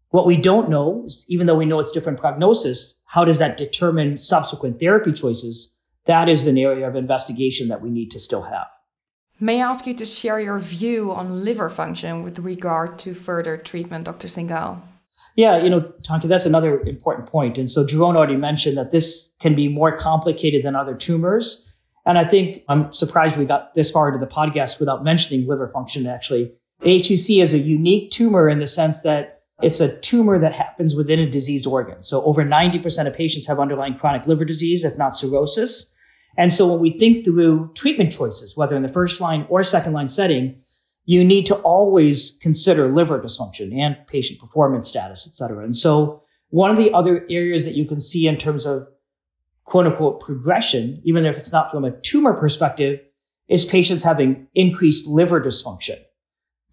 What 0.09 0.27
we 0.27 0.37
don't 0.37 0.69
know 0.69 1.01
is, 1.07 1.25
even 1.29 1.47
though 1.47 1.55
we 1.55 1.65
know 1.65 1.79
it's 1.79 1.91
different 1.91 2.19
prognosis, 2.19 2.93
how 3.05 3.25
does 3.25 3.39
that 3.39 3.57
determine 3.57 4.19
subsequent 4.19 4.79
therapy 4.79 5.11
choices? 5.11 5.73
That 6.05 6.29
is 6.29 6.45
an 6.45 6.59
area 6.59 6.87
of 6.87 6.95
investigation 6.95 7.67
that 7.69 7.81
we 7.81 7.89
need 7.89 8.11
to 8.11 8.19
still 8.19 8.43
have. 8.43 8.67
May 9.39 9.63
I 9.63 9.67
ask 9.67 9.87
you 9.87 9.95
to 9.95 10.05
share 10.05 10.39
your 10.39 10.59
view 10.59 11.11
on 11.11 11.43
liver 11.43 11.71
function 11.71 12.21
with 12.21 12.37
regard 12.37 12.99
to 12.99 13.15
further 13.15 13.57
treatment, 13.57 14.05
Dr. 14.05 14.27
Singal? 14.27 14.83
Yeah, 15.35 15.57
you 15.57 15.69
know, 15.69 15.81
Tonke, 16.01 16.27
that's 16.29 16.45
another 16.45 16.79
important 16.81 17.27
point. 17.27 17.57
And 17.57 17.69
so 17.69 17.85
Jeroen 17.85 18.15
already 18.15 18.37
mentioned 18.37 18.77
that 18.77 18.91
this 18.91 19.31
can 19.41 19.53
be 19.53 19.67
more 19.67 19.95
complicated 19.95 20.63
than 20.63 20.75
other 20.75 20.95
tumors. 20.95 21.69
And 22.05 22.17
I 22.17 22.25
think 22.25 22.63
I'm 22.69 22.93
surprised 22.93 23.35
we 23.35 23.45
got 23.45 23.73
this 23.75 23.91
far 23.91 24.07
into 24.07 24.19
the 24.19 24.31
podcast 24.31 24.79
without 24.79 25.03
mentioning 25.03 25.47
liver 25.47 25.67
function 25.67 26.07
actually. 26.07 26.53
HCC 26.83 27.41
is 27.41 27.53
a 27.53 27.57
unique 27.57 28.11
tumor 28.11 28.47
in 28.47 28.59
the 28.59 28.67
sense 28.67 29.01
that 29.03 29.41
it's 29.61 29.79
a 29.79 29.97
tumor 29.99 30.37
that 30.39 30.53
happens 30.53 30.95
within 30.95 31.19
a 31.19 31.29
diseased 31.29 31.65
organ. 31.65 32.01
So 32.01 32.23
over 32.23 32.43
90% 32.43 33.07
of 33.07 33.13
patients 33.13 33.47
have 33.47 33.59
underlying 33.59 33.95
chronic 33.95 34.27
liver 34.27 34.45
disease, 34.45 34.83
if 34.83 34.97
not 34.97 35.15
cirrhosis. 35.15 35.91
And 36.37 36.53
so 36.53 36.67
when 36.67 36.79
we 36.79 36.97
think 36.99 37.23
through 37.23 37.71
treatment 37.75 38.11
choices, 38.11 38.57
whether 38.57 38.75
in 38.75 38.83
the 38.83 38.89
first 38.89 39.21
line 39.21 39.45
or 39.49 39.63
second 39.63 39.93
line 39.93 40.09
setting, 40.09 40.61
you 41.05 41.23
need 41.23 41.45
to 41.45 41.55
always 41.57 42.37
consider 42.41 42.91
liver 42.91 43.19
dysfunction 43.19 43.73
and 43.77 43.95
patient 44.07 44.39
performance 44.39 44.87
status, 44.87 45.27
et 45.27 45.35
cetera. 45.35 45.63
And 45.63 45.75
so 45.75 46.23
one 46.49 46.71
of 46.71 46.77
the 46.77 46.91
other 46.93 47.25
areas 47.29 47.65
that 47.65 47.75
you 47.75 47.85
can 47.85 47.99
see 47.99 48.27
in 48.27 48.37
terms 48.37 48.65
of 48.65 48.87
quote 49.65 49.87
unquote 49.87 50.19
progression, 50.21 51.01
even 51.03 51.25
if 51.25 51.37
it's 51.37 51.51
not 51.51 51.71
from 51.71 51.85
a 51.85 51.99
tumor 52.01 52.33
perspective, 52.33 52.99
is 53.47 53.65
patients 53.65 54.03
having 54.03 54.47
increased 54.55 55.07
liver 55.07 55.39
dysfunction. 55.39 55.99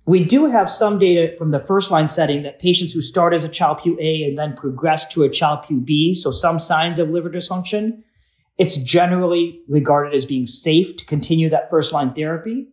We 0.05 0.25
do 0.25 0.47
have 0.47 0.71
some 0.71 0.99
data 0.99 1.37
from 1.37 1.53
the 1.53 1.61
first 1.61 1.91
line 1.91 2.09
setting 2.09 2.43
that 2.43 2.59
patients 2.59 2.93
who 2.93 3.01
start 3.01 3.35
as 3.35 3.45
a 3.45 3.49
Child-Pugh 3.49 3.99
A 4.01 4.25
and 4.25 4.37
then 4.37 4.57
progress 4.57 5.07
to 5.09 5.23
a 5.23 5.31
Child-Pugh 5.31 5.81
B, 5.81 6.15
so 6.15 6.33
some 6.33 6.59
signs 6.59 6.99
of 6.99 7.11
liver 7.11 7.31
dysfunction, 7.31 8.03
it's 8.59 8.77
generally 8.79 9.61
regarded 9.69 10.13
as 10.13 10.25
being 10.25 10.47
safe 10.47 10.97
to 10.97 11.05
continue 11.05 11.49
that 11.51 11.71
first 11.71 11.93
line 11.93 12.13
therapy. 12.15 12.67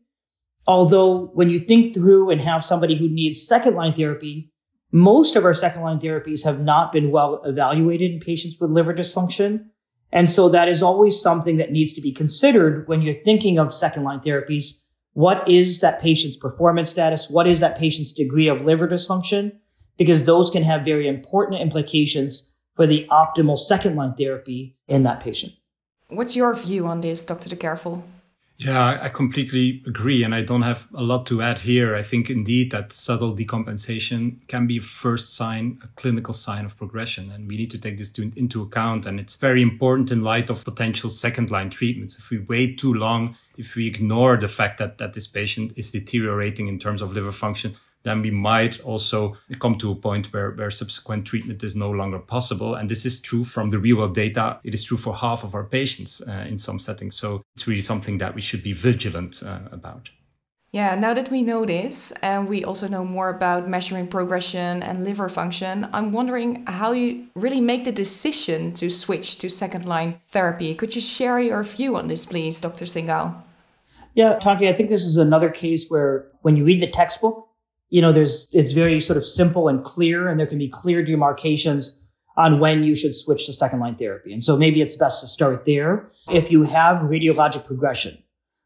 Although 0.67 1.27
when 1.33 1.49
you 1.49 1.59
think 1.59 1.93
through 1.93 2.29
and 2.29 2.41
have 2.41 2.63
somebody 2.65 2.97
who 2.97 3.09
needs 3.09 3.45
second 3.45 3.75
line 3.75 3.93
therapy, 3.93 4.51
most 4.91 5.35
of 5.35 5.45
our 5.45 5.53
second 5.53 5.81
line 5.81 5.99
therapies 5.99 6.43
have 6.43 6.59
not 6.59 6.91
been 6.91 7.11
well 7.11 7.41
evaluated 7.43 8.11
in 8.11 8.19
patients 8.19 8.57
with 8.59 8.71
liver 8.71 8.93
dysfunction. 8.93 9.65
And 10.11 10.29
so 10.29 10.49
that 10.49 10.67
is 10.67 10.81
always 10.81 11.21
something 11.21 11.57
that 11.57 11.71
needs 11.71 11.93
to 11.93 12.01
be 12.01 12.11
considered 12.11 12.87
when 12.87 13.01
you're 13.01 13.23
thinking 13.23 13.59
of 13.59 13.73
second 13.73 14.03
line 14.03 14.19
therapies 14.19 14.81
what 15.13 15.47
is 15.49 15.81
that 15.81 16.01
patient's 16.01 16.37
performance 16.37 16.89
status? 16.89 17.29
What 17.29 17.47
is 17.47 17.59
that 17.59 17.77
patient's 17.77 18.11
degree 18.11 18.47
of 18.47 18.61
liver 18.61 18.87
dysfunction? 18.87 19.51
Because 19.97 20.25
those 20.25 20.49
can 20.49 20.63
have 20.63 20.85
very 20.85 21.07
important 21.07 21.61
implications 21.61 22.53
for 22.75 22.87
the 22.87 23.05
optimal 23.09 23.57
second 23.57 23.95
line 23.95 24.13
therapy 24.17 24.77
in 24.87 25.03
that 25.03 25.19
patient. 25.19 25.53
What's 26.07 26.35
your 26.35 26.53
view 26.53 26.87
on 26.87 27.01
this, 27.01 27.25
Dr. 27.25 27.49
Dekervel? 27.49 28.01
Yeah, 28.61 28.99
I 29.01 29.07
completely 29.07 29.81
agree. 29.87 30.21
And 30.21 30.35
I 30.35 30.41
don't 30.41 30.63
have 30.63 30.85
a 30.93 31.01
lot 31.01 31.25
to 31.27 31.41
add 31.41 31.59
here. 31.59 31.95
I 31.95 32.03
think 32.03 32.29
indeed 32.29 32.71
that 32.71 32.91
subtle 32.91 33.33
decompensation 33.33 34.45
can 34.49 34.67
be 34.67 34.79
a 34.79 34.81
first 34.81 35.33
sign, 35.33 35.79
a 35.81 35.87
clinical 35.95 36.33
sign 36.33 36.65
of 36.65 36.75
progression. 36.75 37.31
And 37.31 37.47
we 37.47 37.55
need 37.55 37.71
to 37.71 37.77
take 37.77 37.97
this 37.97 38.09
to, 38.11 38.33
into 38.35 38.61
account. 38.61 39.05
And 39.05 39.17
it's 39.17 39.37
very 39.37 39.61
important 39.61 40.11
in 40.11 40.23
light 40.23 40.49
of 40.49 40.65
potential 40.65 41.09
second 41.09 41.51
line 41.51 41.69
treatments. 41.69 42.19
If 42.19 42.29
we 42.29 42.39
wait 42.39 42.77
too 42.77 42.93
long, 42.93 43.37
if 43.57 43.75
we 43.75 43.87
ignore 43.87 44.35
the 44.35 44.49
fact 44.49 44.77
that, 44.79 44.97
that 44.97 45.13
this 45.13 45.25
patient 45.25 45.77
is 45.77 45.91
deteriorating 45.91 46.67
in 46.67 46.79
terms 46.79 47.01
of 47.01 47.13
liver 47.13 47.31
function, 47.31 47.75
then 48.03 48.21
we 48.21 48.31
might 48.31 48.79
also 48.81 49.35
come 49.59 49.77
to 49.77 49.91
a 49.91 49.95
point 49.95 50.31
where, 50.33 50.51
where 50.51 50.71
subsequent 50.71 51.25
treatment 51.25 51.63
is 51.63 51.75
no 51.75 51.89
longer 51.89 52.19
possible. 52.19 52.75
And 52.75 52.89
this 52.89 53.05
is 53.05 53.19
true 53.19 53.43
from 53.43 53.69
the 53.69 53.79
real 53.79 53.97
world 53.97 54.15
data. 54.15 54.59
It 54.63 54.73
is 54.73 54.83
true 54.83 54.97
for 54.97 55.15
half 55.15 55.43
of 55.43 55.53
our 55.55 55.65
patients 55.65 56.21
uh, 56.27 56.45
in 56.47 56.57
some 56.57 56.79
settings. 56.79 57.15
So 57.15 57.41
it's 57.55 57.67
really 57.67 57.81
something 57.81 58.17
that 58.19 58.35
we 58.35 58.41
should 58.41 58.63
be 58.63 58.73
vigilant 58.73 59.43
uh, 59.45 59.59
about. 59.71 60.09
Yeah, 60.71 60.93
now 60.93 61.15
that 61.15 61.31
we 61.31 61.41
know 61.41 61.65
this 61.65 62.11
and 62.21 62.47
we 62.47 62.63
also 62.63 62.87
know 62.87 63.03
more 63.03 63.29
about 63.29 63.67
measuring 63.67 64.05
progression 64.05 64.83
and 64.83 65.03
liver 65.03 65.27
function, 65.27 65.89
I'm 65.91 66.11
wondering 66.11 66.63
how 66.67 66.91
you 66.91 67.25
really 67.33 67.59
make 67.59 67.85
the 67.85 67.91
decision 67.91 68.73
to 68.73 68.91
switch 68.91 69.39
to 69.39 69.49
second 69.49 69.85
line 69.85 70.21
therapy. 70.29 70.75
Could 70.75 70.93
you 70.93 71.01
share 71.01 71.39
your 71.39 71.63
view 71.63 71.95
on 71.95 72.07
this, 72.07 72.23
please, 72.27 72.59
Dr. 72.59 72.85
Singal? 72.85 73.33
Yeah, 74.13 74.37
Tonke, 74.39 74.69
I 74.69 74.73
think 74.73 74.89
this 74.89 75.05
is 75.05 75.17
another 75.17 75.49
case 75.49 75.89
where 75.89 76.27
when 76.43 76.55
you 76.55 76.65
read 76.65 76.81
the 76.81 76.87
textbook, 76.87 77.48
you 77.89 78.01
know, 78.01 78.11
there's, 78.11 78.47
it's 78.51 78.71
very 78.71 78.99
sort 78.99 79.17
of 79.17 79.25
simple 79.25 79.67
and 79.67 79.83
clear 79.83 80.27
and 80.27 80.39
there 80.39 80.47
can 80.47 80.57
be 80.57 80.69
clear 80.69 81.03
demarcations 81.03 81.99
on 82.37 82.59
when 82.59 82.83
you 82.83 82.95
should 82.95 83.15
switch 83.15 83.45
to 83.47 83.53
second 83.53 83.79
line 83.79 83.95
therapy. 83.95 84.31
And 84.31 84.43
so 84.43 84.55
maybe 84.55 84.81
it's 84.81 84.95
best 84.95 85.21
to 85.21 85.27
start 85.27 85.65
there. 85.65 86.09
If 86.29 86.51
you 86.51 86.63
have 86.63 86.97
radiologic 87.01 87.65
progression, 87.65 88.17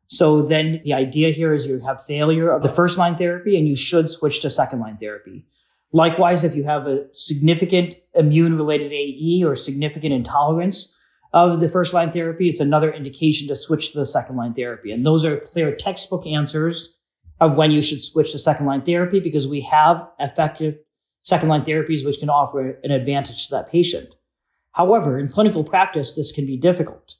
so 0.08 0.44
then 0.44 0.82
the 0.84 0.94
idea 0.94 1.32
here 1.32 1.54
is 1.54 1.66
you 1.66 1.80
have 1.80 2.06
failure 2.06 2.52
of 2.52 2.62
the 2.62 2.70
first 2.70 2.98
line 2.98 3.16
therapy 3.18 3.58
and 3.58 3.68
you 3.68 3.76
should 3.76 4.10
switch 4.10 4.42
to 4.42 4.50
second 4.50 4.80
line 4.80 4.98
therapy. 4.98 5.46
Likewise, 5.92 6.44
if 6.44 6.56
you 6.56 6.64
have 6.66 6.88
a 6.88 7.06
significant 7.14 7.96
immune 8.14 8.58
related 8.58 8.92
AE 8.92 9.44
or 9.44 9.56
significant 9.56 10.14
intolerance 10.14 10.96
of 11.34 11.60
the 11.60 11.70
first 11.70 11.94
line 11.94 12.12
therapy, 12.12 12.50
it's 12.50 12.60
another 12.60 12.92
indication 12.92 13.48
to 13.48 13.56
switch 13.56 13.92
to 13.92 14.00
the 14.00 14.06
second 14.06 14.36
line 14.36 14.54
therapy. 14.54 14.92
And 14.92 15.06
those 15.06 15.24
are 15.24 15.40
clear 15.40 15.76
textbook 15.76 16.28
answers 16.28 16.96
of 17.43 17.58
when 17.58 17.71
you 17.71 17.82
should 17.82 18.01
switch 18.01 18.32
to 18.32 18.39
second 18.39 18.65
line 18.65 18.82
therapy 18.82 19.19
because 19.19 19.47
we 19.47 19.62
have 19.62 20.08
effective 20.19 20.77
second 21.23 21.49
line 21.49 21.63
therapies 21.63 22.06
which 22.06 22.19
can 22.19 22.29
offer 22.29 22.79
an 22.84 22.91
advantage 22.91 23.45
to 23.45 23.51
that 23.51 23.69
patient. 23.69 24.10
However, 24.71 25.19
in 25.19 25.29
clinical 25.29 25.63
practice, 25.63 26.15
this 26.15 26.32
can 26.32 26.45
be 26.45 26.58
difficult 26.58 27.15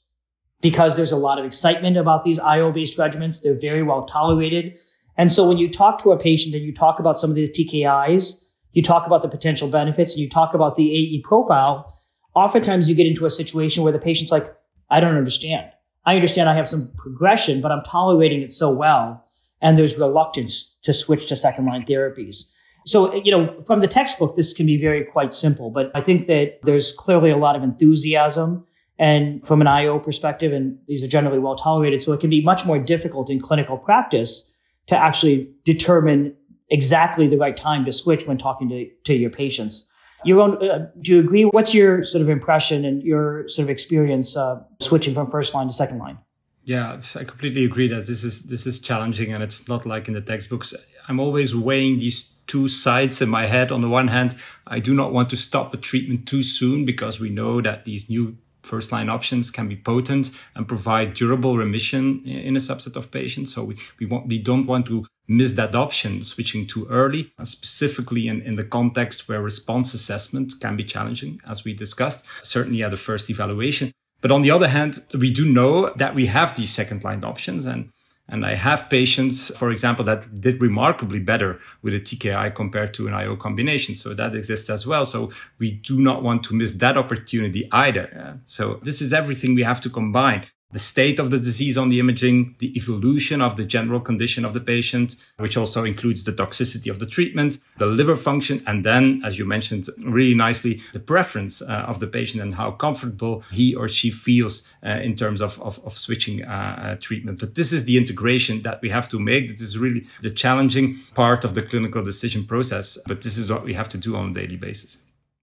because 0.60 0.96
there's 0.96 1.12
a 1.12 1.16
lot 1.16 1.38
of 1.38 1.44
excitement 1.44 1.96
about 1.96 2.24
these 2.24 2.38
IO 2.38 2.72
based 2.72 2.98
regimens. 2.98 3.42
They're 3.42 3.58
very 3.58 3.82
well 3.82 4.06
tolerated. 4.06 4.76
And 5.16 5.30
so 5.30 5.46
when 5.46 5.58
you 5.58 5.70
talk 5.70 6.02
to 6.02 6.12
a 6.12 6.18
patient 6.18 6.54
and 6.54 6.64
you 6.64 6.74
talk 6.74 6.98
about 6.98 7.20
some 7.20 7.30
of 7.30 7.36
these 7.36 7.50
TKIs, 7.50 8.42
you 8.72 8.82
talk 8.82 9.06
about 9.06 9.22
the 9.22 9.28
potential 9.28 9.68
benefits 9.68 10.14
and 10.14 10.22
you 10.22 10.28
talk 10.28 10.54
about 10.54 10.76
the 10.76 10.90
AE 10.90 11.22
profile, 11.22 11.94
oftentimes 12.34 12.88
you 12.88 12.96
get 12.96 13.06
into 13.06 13.26
a 13.26 13.30
situation 13.30 13.82
where 13.82 13.92
the 13.92 13.98
patient's 13.98 14.32
like, 14.32 14.52
I 14.90 15.00
don't 15.00 15.16
understand. 15.16 15.70
I 16.06 16.16
understand 16.16 16.48
I 16.48 16.56
have 16.56 16.68
some 16.68 16.92
progression, 16.96 17.60
but 17.60 17.70
I'm 17.70 17.84
tolerating 17.84 18.42
it 18.42 18.52
so 18.52 18.70
well 18.70 19.23
and 19.64 19.76
there's 19.76 19.98
reluctance 19.98 20.76
to 20.82 20.92
switch 20.92 21.26
to 21.28 21.34
second 21.34 21.66
line 21.66 21.84
therapies. 21.84 22.50
So, 22.86 23.14
you 23.14 23.32
know, 23.32 23.60
from 23.66 23.80
the 23.80 23.88
textbook, 23.88 24.36
this 24.36 24.52
can 24.52 24.66
be 24.66 24.76
very 24.80 25.04
quite 25.04 25.34
simple, 25.34 25.70
but 25.70 25.90
I 25.94 26.02
think 26.02 26.28
that 26.28 26.60
there's 26.62 26.92
clearly 26.92 27.30
a 27.30 27.36
lot 27.36 27.56
of 27.56 27.62
enthusiasm 27.64 28.66
And 28.98 29.44
from 29.44 29.60
an 29.60 29.66
IO 29.66 29.98
perspective, 29.98 30.52
and 30.52 30.78
these 30.86 31.02
are 31.02 31.08
generally 31.08 31.40
well 31.40 31.56
tolerated, 31.56 32.00
so 32.02 32.12
it 32.12 32.20
can 32.20 32.30
be 32.30 32.42
much 32.42 32.64
more 32.64 32.78
difficult 32.78 33.28
in 33.28 33.40
clinical 33.40 33.76
practice 33.76 34.48
to 34.86 34.96
actually 34.96 35.50
determine 35.64 36.32
exactly 36.70 37.26
the 37.26 37.36
right 37.36 37.56
time 37.56 37.84
to 37.86 37.92
switch 37.92 38.26
when 38.26 38.38
talking 38.38 38.68
to, 38.68 38.88
to 39.04 39.14
your 39.14 39.30
patients. 39.30 39.88
Jeroen, 40.24 40.62
uh, 40.62 40.86
do 41.00 41.12
you 41.12 41.20
agree? 41.20 41.44
What's 41.44 41.74
your 41.74 42.04
sort 42.04 42.22
of 42.22 42.28
impression 42.28 42.84
and 42.84 43.02
your 43.02 43.48
sort 43.48 43.64
of 43.64 43.70
experience 43.70 44.36
uh, 44.36 44.62
switching 44.80 45.12
from 45.12 45.30
first 45.30 45.54
line 45.54 45.66
to 45.66 45.72
second 45.72 45.98
line? 45.98 46.18
Yeah, 46.64 47.00
I 47.14 47.24
completely 47.24 47.64
agree 47.64 47.88
that 47.88 48.06
this 48.06 48.24
is 48.24 48.44
this 48.44 48.66
is 48.66 48.80
challenging, 48.80 49.32
and 49.32 49.42
it's 49.42 49.68
not 49.68 49.84
like 49.84 50.08
in 50.08 50.14
the 50.14 50.22
textbooks. 50.22 50.72
I'm 51.08 51.20
always 51.20 51.54
weighing 51.54 51.98
these 51.98 52.32
two 52.46 52.68
sides 52.68 53.20
in 53.20 53.28
my 53.28 53.46
head. 53.46 53.70
On 53.70 53.82
the 53.82 53.88
one 53.88 54.08
hand, 54.08 54.34
I 54.66 54.78
do 54.78 54.94
not 54.94 55.12
want 55.12 55.28
to 55.30 55.36
stop 55.36 55.74
a 55.74 55.76
treatment 55.76 56.26
too 56.26 56.42
soon 56.42 56.86
because 56.86 57.20
we 57.20 57.28
know 57.28 57.60
that 57.60 57.84
these 57.84 58.08
new 58.08 58.38
first 58.62 58.92
line 58.92 59.10
options 59.10 59.50
can 59.50 59.68
be 59.68 59.76
potent 59.76 60.30
and 60.54 60.66
provide 60.66 61.12
durable 61.12 61.58
remission 61.58 62.24
in 62.24 62.56
a 62.56 62.60
subset 62.60 62.96
of 62.96 63.10
patients. 63.10 63.54
So 63.54 63.64
we, 63.64 63.76
we 64.00 64.06
want, 64.06 64.26
we 64.28 64.38
don't 64.38 64.66
want 64.66 64.86
to 64.86 65.04
miss 65.28 65.52
that 65.52 65.74
option 65.74 66.22
switching 66.22 66.66
too 66.66 66.86
early, 66.88 67.32
specifically 67.42 68.26
in, 68.26 68.40
in 68.40 68.56
the 68.56 68.64
context 68.64 69.28
where 69.28 69.42
response 69.42 69.92
assessment 69.92 70.54
can 70.60 70.76
be 70.76 70.84
challenging, 70.84 71.40
as 71.46 71.64
we 71.64 71.74
discussed, 71.74 72.24
certainly 72.42 72.82
at 72.82 72.90
the 72.90 72.96
first 72.96 73.28
evaluation. 73.28 73.92
But 74.24 74.32
on 74.32 74.40
the 74.40 74.50
other 74.52 74.68
hand, 74.68 75.00
we 75.12 75.30
do 75.30 75.44
know 75.44 75.92
that 75.96 76.14
we 76.14 76.24
have 76.28 76.56
these 76.56 76.72
second 76.72 77.04
line 77.04 77.24
options 77.24 77.66
and 77.66 77.90
and 78.26 78.46
I 78.46 78.54
have 78.54 78.88
patients, 78.88 79.54
for 79.54 79.70
example, 79.70 80.02
that 80.06 80.40
did 80.40 80.58
remarkably 80.62 81.18
better 81.18 81.60
with 81.82 81.92
a 81.92 82.00
TKI 82.00 82.54
compared 82.54 82.94
to 82.94 83.06
an 83.06 83.12
IO 83.12 83.36
combination. 83.36 83.94
So 83.94 84.14
that 84.14 84.34
exists 84.34 84.70
as 84.70 84.86
well. 84.86 85.04
So 85.04 85.30
we 85.58 85.72
do 85.72 86.00
not 86.00 86.22
want 86.22 86.42
to 86.44 86.54
miss 86.54 86.72
that 86.72 86.96
opportunity 86.96 87.68
either. 87.70 88.06
Uh, 88.18 88.38
so 88.44 88.80
this 88.82 89.02
is 89.02 89.12
everything 89.12 89.54
we 89.54 89.62
have 89.62 89.82
to 89.82 89.90
combine 89.90 90.46
the 90.74 90.80
state 90.80 91.20
of 91.20 91.30
the 91.30 91.38
disease 91.38 91.78
on 91.78 91.88
the 91.88 92.00
imaging, 92.00 92.56
the 92.58 92.76
evolution 92.76 93.40
of 93.40 93.54
the 93.54 93.64
general 93.64 94.00
condition 94.00 94.44
of 94.44 94.54
the 94.54 94.60
patient, 94.60 95.14
which 95.36 95.56
also 95.56 95.84
includes 95.84 96.24
the 96.24 96.32
toxicity 96.32 96.90
of 96.90 96.98
the 96.98 97.06
treatment, 97.06 97.58
the 97.78 97.86
liver 97.86 98.16
function, 98.16 98.60
and 98.66 98.84
then, 98.84 99.22
as 99.24 99.38
you 99.38 99.44
mentioned 99.44 99.86
really 100.04 100.34
nicely, 100.34 100.82
the 100.92 100.98
preference 100.98 101.62
uh, 101.62 101.84
of 101.86 102.00
the 102.00 102.08
patient 102.08 102.42
and 102.42 102.54
how 102.54 102.72
comfortable 102.72 103.44
he 103.52 103.72
or 103.72 103.88
she 103.88 104.10
feels 104.10 104.66
uh, 104.84 104.88
in 104.88 105.14
terms 105.14 105.40
of, 105.40 105.62
of, 105.62 105.78
of 105.86 105.96
switching 105.96 106.44
uh, 106.44 106.48
uh 106.48 106.96
treatment. 106.96 107.38
But 107.38 107.54
this 107.54 107.72
is 107.72 107.84
the 107.84 107.96
integration 107.96 108.62
that 108.62 108.82
we 108.82 108.88
have 108.90 109.08
to 109.10 109.20
make. 109.20 109.48
This 109.48 109.60
is 109.60 109.78
really 109.78 110.02
the 110.22 110.30
challenging 110.30 110.98
part 111.14 111.44
of 111.44 111.54
the 111.54 111.62
clinical 111.62 112.02
decision 112.02 112.44
process. 112.44 112.98
But 113.06 113.22
this 113.22 113.38
is 113.38 113.48
what 113.48 113.62
we 113.64 113.74
have 113.74 113.88
to 113.90 113.98
do 113.98 114.16
on 114.16 114.30
a 114.30 114.34
daily 114.34 114.56
basis. 114.56 114.98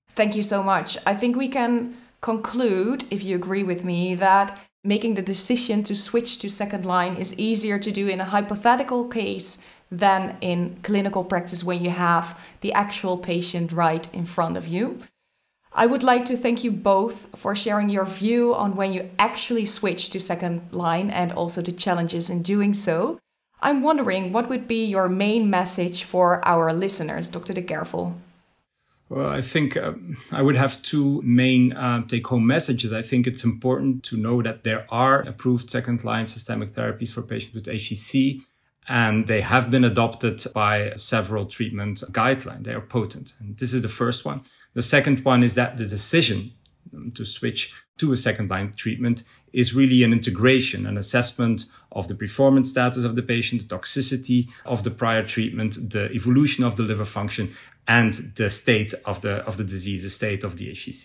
Thank 0.09 0.35
you 0.35 0.43
so 0.43 0.61
much. 0.61 0.97
I 1.05 1.13
think 1.13 1.37
we 1.37 1.47
can 1.47 1.95
conclude, 2.19 3.05
if 3.09 3.23
you 3.23 3.37
agree 3.37 3.63
with 3.63 3.85
me, 3.85 4.13
that 4.15 4.59
making 4.83 5.13
the 5.13 5.21
decision 5.21 5.83
to 5.83 5.95
switch 5.95 6.39
to 6.39 6.49
second 6.49 6.85
line 6.85 7.15
is 7.15 7.37
easier 7.37 7.77
to 7.77 7.91
do 7.91 8.07
in 8.07 8.19
a 8.19 8.25
hypothetical 8.25 9.07
case 9.07 9.63
than 9.91 10.37
in 10.41 10.79
clinical 10.83 11.23
practice 11.23 11.63
when 11.63 11.83
you 11.83 11.89
have 11.89 12.39
the 12.61 12.73
actual 12.73 13.17
patient 13.17 13.71
right 13.71 14.11
in 14.13 14.25
front 14.25 14.57
of 14.57 14.67
you. 14.67 14.99
I 15.73 15.85
would 15.85 16.03
like 16.03 16.25
to 16.25 16.35
thank 16.35 16.63
you 16.63 16.71
both 16.71 17.27
for 17.35 17.55
sharing 17.55 17.89
your 17.89 18.05
view 18.05 18.53
on 18.53 18.75
when 18.75 18.91
you 18.91 19.09
actually 19.19 19.65
switch 19.65 20.09
to 20.09 20.19
second 20.19 20.73
line 20.73 21.09
and 21.09 21.31
also 21.31 21.61
the 21.61 21.71
challenges 21.71 22.29
in 22.29 22.41
doing 22.41 22.73
so. 22.73 23.19
I'm 23.61 23.81
wondering 23.81 24.33
what 24.33 24.49
would 24.49 24.67
be 24.67 24.83
your 24.83 25.07
main 25.07 25.49
message 25.49 26.03
for 26.03 26.45
our 26.45 26.73
listeners, 26.73 27.29
Dr. 27.29 27.53
Dekervel? 27.53 28.15
Well, 29.11 29.29
I 29.29 29.41
think 29.41 29.75
uh, 29.75 29.91
I 30.31 30.41
would 30.41 30.55
have 30.55 30.81
two 30.83 31.21
main 31.23 31.73
uh, 31.73 32.05
take 32.07 32.25
home 32.27 32.47
messages. 32.47 32.93
I 32.93 33.01
think 33.01 33.27
it's 33.27 33.43
important 33.43 34.03
to 34.05 34.15
know 34.15 34.41
that 34.41 34.63
there 34.63 34.85
are 34.89 35.19
approved 35.23 35.69
second 35.69 36.05
line 36.05 36.27
systemic 36.27 36.69
therapies 36.69 37.11
for 37.11 37.21
patients 37.21 37.53
with 37.53 37.65
HCC, 37.65 38.43
and 38.87 39.27
they 39.27 39.41
have 39.41 39.69
been 39.69 39.83
adopted 39.83 40.41
by 40.55 40.93
several 40.95 41.43
treatment 41.43 42.01
guidelines. 42.13 42.63
They 42.63 42.73
are 42.73 42.79
potent. 42.79 43.33
And 43.37 43.57
this 43.57 43.73
is 43.73 43.81
the 43.81 43.89
first 43.89 44.23
one. 44.23 44.43
The 44.75 44.81
second 44.81 45.25
one 45.25 45.43
is 45.43 45.55
that 45.55 45.75
the 45.75 45.85
decision 45.85 46.53
um, 46.95 47.11
to 47.11 47.25
switch 47.25 47.73
to 47.97 48.13
a 48.13 48.15
second 48.15 48.49
line 48.49 48.71
treatment 48.71 49.23
is 49.51 49.75
really 49.75 50.03
an 50.03 50.13
integration, 50.13 50.85
an 50.85 50.97
assessment 50.97 51.65
of 51.91 52.07
the 52.07 52.15
performance 52.15 52.69
status 52.69 53.03
of 53.03 53.15
the 53.15 53.21
patient, 53.21 53.67
the 53.67 53.75
toxicity 53.75 54.47
of 54.65 54.83
the 54.83 54.89
prior 54.91 55.23
treatment, 55.23 55.91
the 55.91 56.09
evolution 56.13 56.63
of 56.63 56.77
the 56.77 56.83
liver 56.83 57.05
function, 57.05 57.53
and 57.97 58.13
the 58.37 58.49
state 58.49 58.93
of 59.05 59.19
the 59.25 59.33
of 59.49 59.53
the 59.57 59.67
disease, 59.75 60.01
the 60.03 60.15
state 60.21 60.43
of 60.47 60.51
the 60.57 60.65
HCC. 60.71 61.03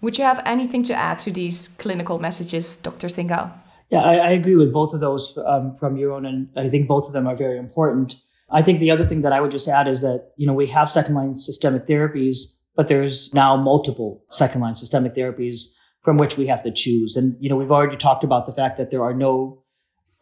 Would 0.00 0.18
you 0.18 0.24
have 0.24 0.40
anything 0.54 0.82
to 0.84 0.94
add 0.94 1.18
to 1.20 1.30
these 1.30 1.58
clinical 1.82 2.18
messages, 2.18 2.76
Dr. 2.76 3.08
Singal? 3.08 3.46
Yeah, 3.90 4.02
I, 4.12 4.14
I 4.28 4.30
agree 4.30 4.56
with 4.56 4.72
both 4.72 4.92
of 4.94 5.00
those 5.00 5.38
um, 5.52 5.76
from 5.76 5.90
own, 6.14 6.24
and 6.26 6.48
I 6.56 6.68
think 6.68 6.88
both 6.88 7.06
of 7.06 7.12
them 7.12 7.26
are 7.26 7.36
very 7.36 7.58
important. 7.58 8.16
I 8.50 8.62
think 8.62 8.80
the 8.80 8.90
other 8.90 9.06
thing 9.06 9.22
that 9.22 9.32
I 9.32 9.40
would 9.40 9.50
just 9.50 9.68
add 9.68 9.88
is 9.88 10.00
that 10.00 10.20
you 10.40 10.46
know 10.46 10.56
we 10.62 10.66
have 10.78 10.90
second 10.90 11.14
line 11.14 11.34
systemic 11.34 11.86
therapies, 11.86 12.36
but 12.76 12.88
there's 12.88 13.34
now 13.34 13.56
multiple 13.56 14.24
second 14.30 14.60
line 14.62 14.74
systemic 14.74 15.14
therapies 15.14 15.58
from 16.02 16.16
which 16.16 16.36
we 16.40 16.46
have 16.46 16.62
to 16.62 16.72
choose. 16.72 17.16
And 17.16 17.36
you 17.40 17.50
know 17.50 17.56
we've 17.60 17.76
already 17.78 17.98
talked 18.06 18.24
about 18.24 18.46
the 18.46 18.56
fact 18.60 18.78
that 18.78 18.90
there 18.90 19.04
are 19.08 19.14
no 19.14 19.62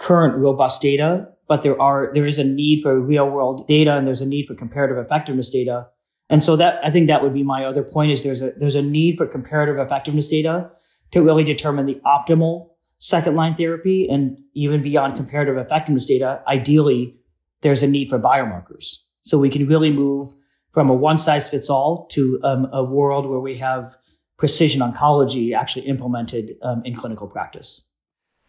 current 0.04 0.36
robust 0.36 0.82
data 0.82 1.10
but 1.48 1.62
there 1.62 1.80
are 1.80 2.10
there 2.14 2.26
is 2.26 2.38
a 2.38 2.44
need 2.44 2.82
for 2.82 2.98
real 3.00 3.28
world 3.28 3.66
data 3.68 3.96
and 3.96 4.06
there's 4.06 4.20
a 4.20 4.26
need 4.26 4.46
for 4.46 4.54
comparative 4.54 4.98
effectiveness 4.98 5.50
data. 5.50 5.86
And 6.30 6.42
so 6.42 6.56
that 6.56 6.80
I 6.82 6.90
think 6.90 7.08
that 7.08 7.22
would 7.22 7.34
be 7.34 7.42
my 7.42 7.64
other 7.64 7.82
point 7.82 8.12
is 8.12 8.22
there's 8.22 8.42
a 8.42 8.52
there's 8.56 8.74
a 8.74 8.82
need 8.82 9.18
for 9.18 9.26
comparative 9.26 9.78
effectiveness 9.78 10.28
data 10.28 10.70
to 11.10 11.22
really 11.22 11.44
determine 11.44 11.86
the 11.86 12.00
optimal 12.06 12.70
second 12.98 13.36
line 13.36 13.54
therapy 13.54 14.08
and 14.08 14.38
even 14.54 14.82
beyond 14.82 15.16
comparative 15.16 15.58
effectiveness 15.58 16.06
data, 16.06 16.42
ideally 16.48 17.14
there's 17.60 17.82
a 17.82 17.86
need 17.86 18.08
for 18.08 18.18
biomarkers. 18.18 18.96
So 19.22 19.38
we 19.38 19.50
can 19.50 19.66
really 19.66 19.90
move 19.90 20.32
from 20.72 20.88
a 20.88 20.94
one 20.94 21.18
size 21.18 21.48
fits 21.48 21.68
all 21.68 22.06
to 22.12 22.40
um, 22.42 22.68
a 22.72 22.82
world 22.82 23.28
where 23.28 23.40
we 23.40 23.56
have 23.58 23.94
precision 24.38 24.80
oncology 24.80 25.54
actually 25.54 25.86
implemented 25.86 26.56
um, 26.62 26.82
in 26.84 26.96
clinical 26.96 27.28
practice. 27.28 27.84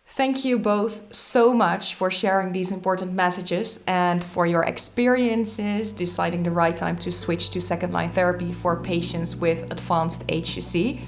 Thank 0.07 0.45
you 0.45 0.59
both 0.59 1.13
so 1.13 1.53
much 1.53 1.95
for 1.95 2.09
sharing 2.09 2.51
these 2.51 2.71
important 2.71 3.13
messages 3.13 3.83
and 3.87 4.23
for 4.23 4.45
your 4.45 4.63
experiences 4.63 5.91
deciding 5.91 6.43
the 6.43 6.51
right 6.51 6.77
time 6.77 6.95
to 6.99 7.11
switch 7.11 7.49
to 7.49 7.59
second 7.59 7.91
line 7.91 8.11
therapy 8.11 8.53
for 8.53 8.81
patients 8.81 9.35
with 9.35 9.69
advanced 9.71 10.25
HCC. 10.27 11.01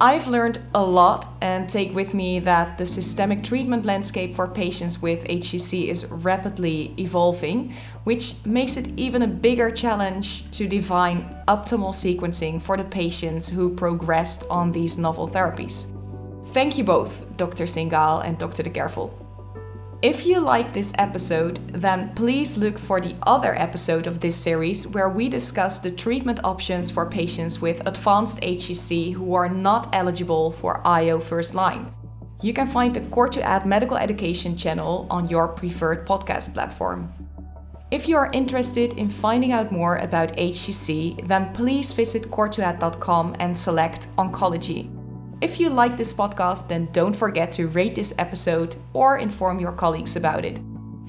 I've 0.00 0.26
learned 0.28 0.60
a 0.74 0.82
lot 0.82 1.34
and 1.40 1.68
take 1.68 1.94
with 1.94 2.14
me 2.14 2.38
that 2.40 2.78
the 2.78 2.86
systemic 2.86 3.42
treatment 3.42 3.84
landscape 3.84 4.34
for 4.34 4.48
patients 4.48 5.02
with 5.02 5.24
HCC 5.24 5.88
is 5.88 6.06
rapidly 6.10 6.94
evolving, 6.98 7.74
which 8.04 8.34
makes 8.46 8.76
it 8.76 8.88
even 8.96 9.22
a 9.22 9.28
bigger 9.28 9.70
challenge 9.70 10.50
to 10.52 10.66
define 10.66 11.22
optimal 11.48 11.92
sequencing 11.92 12.62
for 12.62 12.76
the 12.76 12.84
patients 12.84 13.48
who 13.48 13.74
progressed 13.74 14.44
on 14.48 14.72
these 14.72 14.96
novel 14.96 15.28
therapies. 15.28 15.86
Thank 16.52 16.78
you 16.78 16.84
both, 16.84 17.36
Dr. 17.36 17.64
Singal 17.64 18.24
and 18.24 18.38
Dr. 18.38 18.62
Dekervel. 18.62 19.14
If 20.00 20.26
you 20.26 20.38
like 20.38 20.72
this 20.72 20.92
episode, 20.96 21.56
then 21.72 22.14
please 22.14 22.56
look 22.56 22.78
for 22.78 23.00
the 23.00 23.16
other 23.24 23.58
episode 23.58 24.06
of 24.06 24.20
this 24.20 24.36
series 24.36 24.86
where 24.86 25.08
we 25.08 25.28
discuss 25.28 25.80
the 25.80 25.90
treatment 25.90 26.38
options 26.44 26.90
for 26.90 27.04
patients 27.04 27.60
with 27.60 27.84
advanced 27.84 28.40
HCC 28.40 29.12
who 29.12 29.34
are 29.34 29.48
not 29.48 29.88
eligible 29.92 30.52
for 30.52 30.86
IO 30.86 31.18
first 31.18 31.54
line. 31.54 31.92
You 32.42 32.52
can 32.52 32.68
find 32.68 32.94
the 32.94 33.00
COR2ED 33.00 33.66
medical 33.66 33.96
education 33.96 34.56
channel 34.56 35.08
on 35.10 35.28
your 35.28 35.48
preferred 35.48 36.06
podcast 36.06 36.54
platform. 36.54 37.12
If 37.90 38.08
you 38.08 38.16
are 38.16 38.30
interested 38.32 38.92
in 38.92 39.08
finding 39.08 39.50
out 39.50 39.72
more 39.72 39.96
about 39.96 40.36
HCC, 40.36 41.26
then 41.26 41.52
please 41.52 41.92
visit 41.92 42.30
cor2ed.com 42.30 43.34
and 43.40 43.58
select 43.58 44.14
Oncology. 44.16 44.97
If 45.40 45.60
you 45.60 45.70
like 45.70 45.96
this 45.96 46.12
podcast, 46.12 46.66
then 46.66 46.88
don't 46.90 47.14
forget 47.14 47.52
to 47.52 47.68
rate 47.68 47.94
this 47.94 48.12
episode 48.18 48.74
or 48.92 49.18
inform 49.18 49.60
your 49.60 49.70
colleagues 49.70 50.16
about 50.16 50.44
it. 50.44 50.58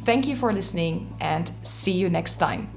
Thank 0.01 0.27
you 0.27 0.35
for 0.35 0.53
listening 0.53 1.15
and 1.19 1.51
see 1.63 1.93
you 1.93 2.09
next 2.09 2.35
time. 2.35 2.69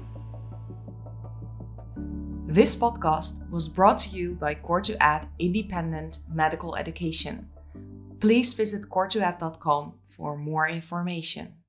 This 2.47 2.75
podcast 2.75 3.47
was 3.49 3.67
brought 3.67 3.99
to 3.99 4.09
you 4.09 4.33
by 4.33 4.55
COR2ED 4.55 5.27
Independent 5.39 6.19
Medical 6.27 6.75
Education. 6.75 7.47
Please 8.19 8.53
visit 8.53 8.89
cor2ed.com 8.89 9.93
for 10.07 10.37
more 10.37 10.67
information. 10.67 11.62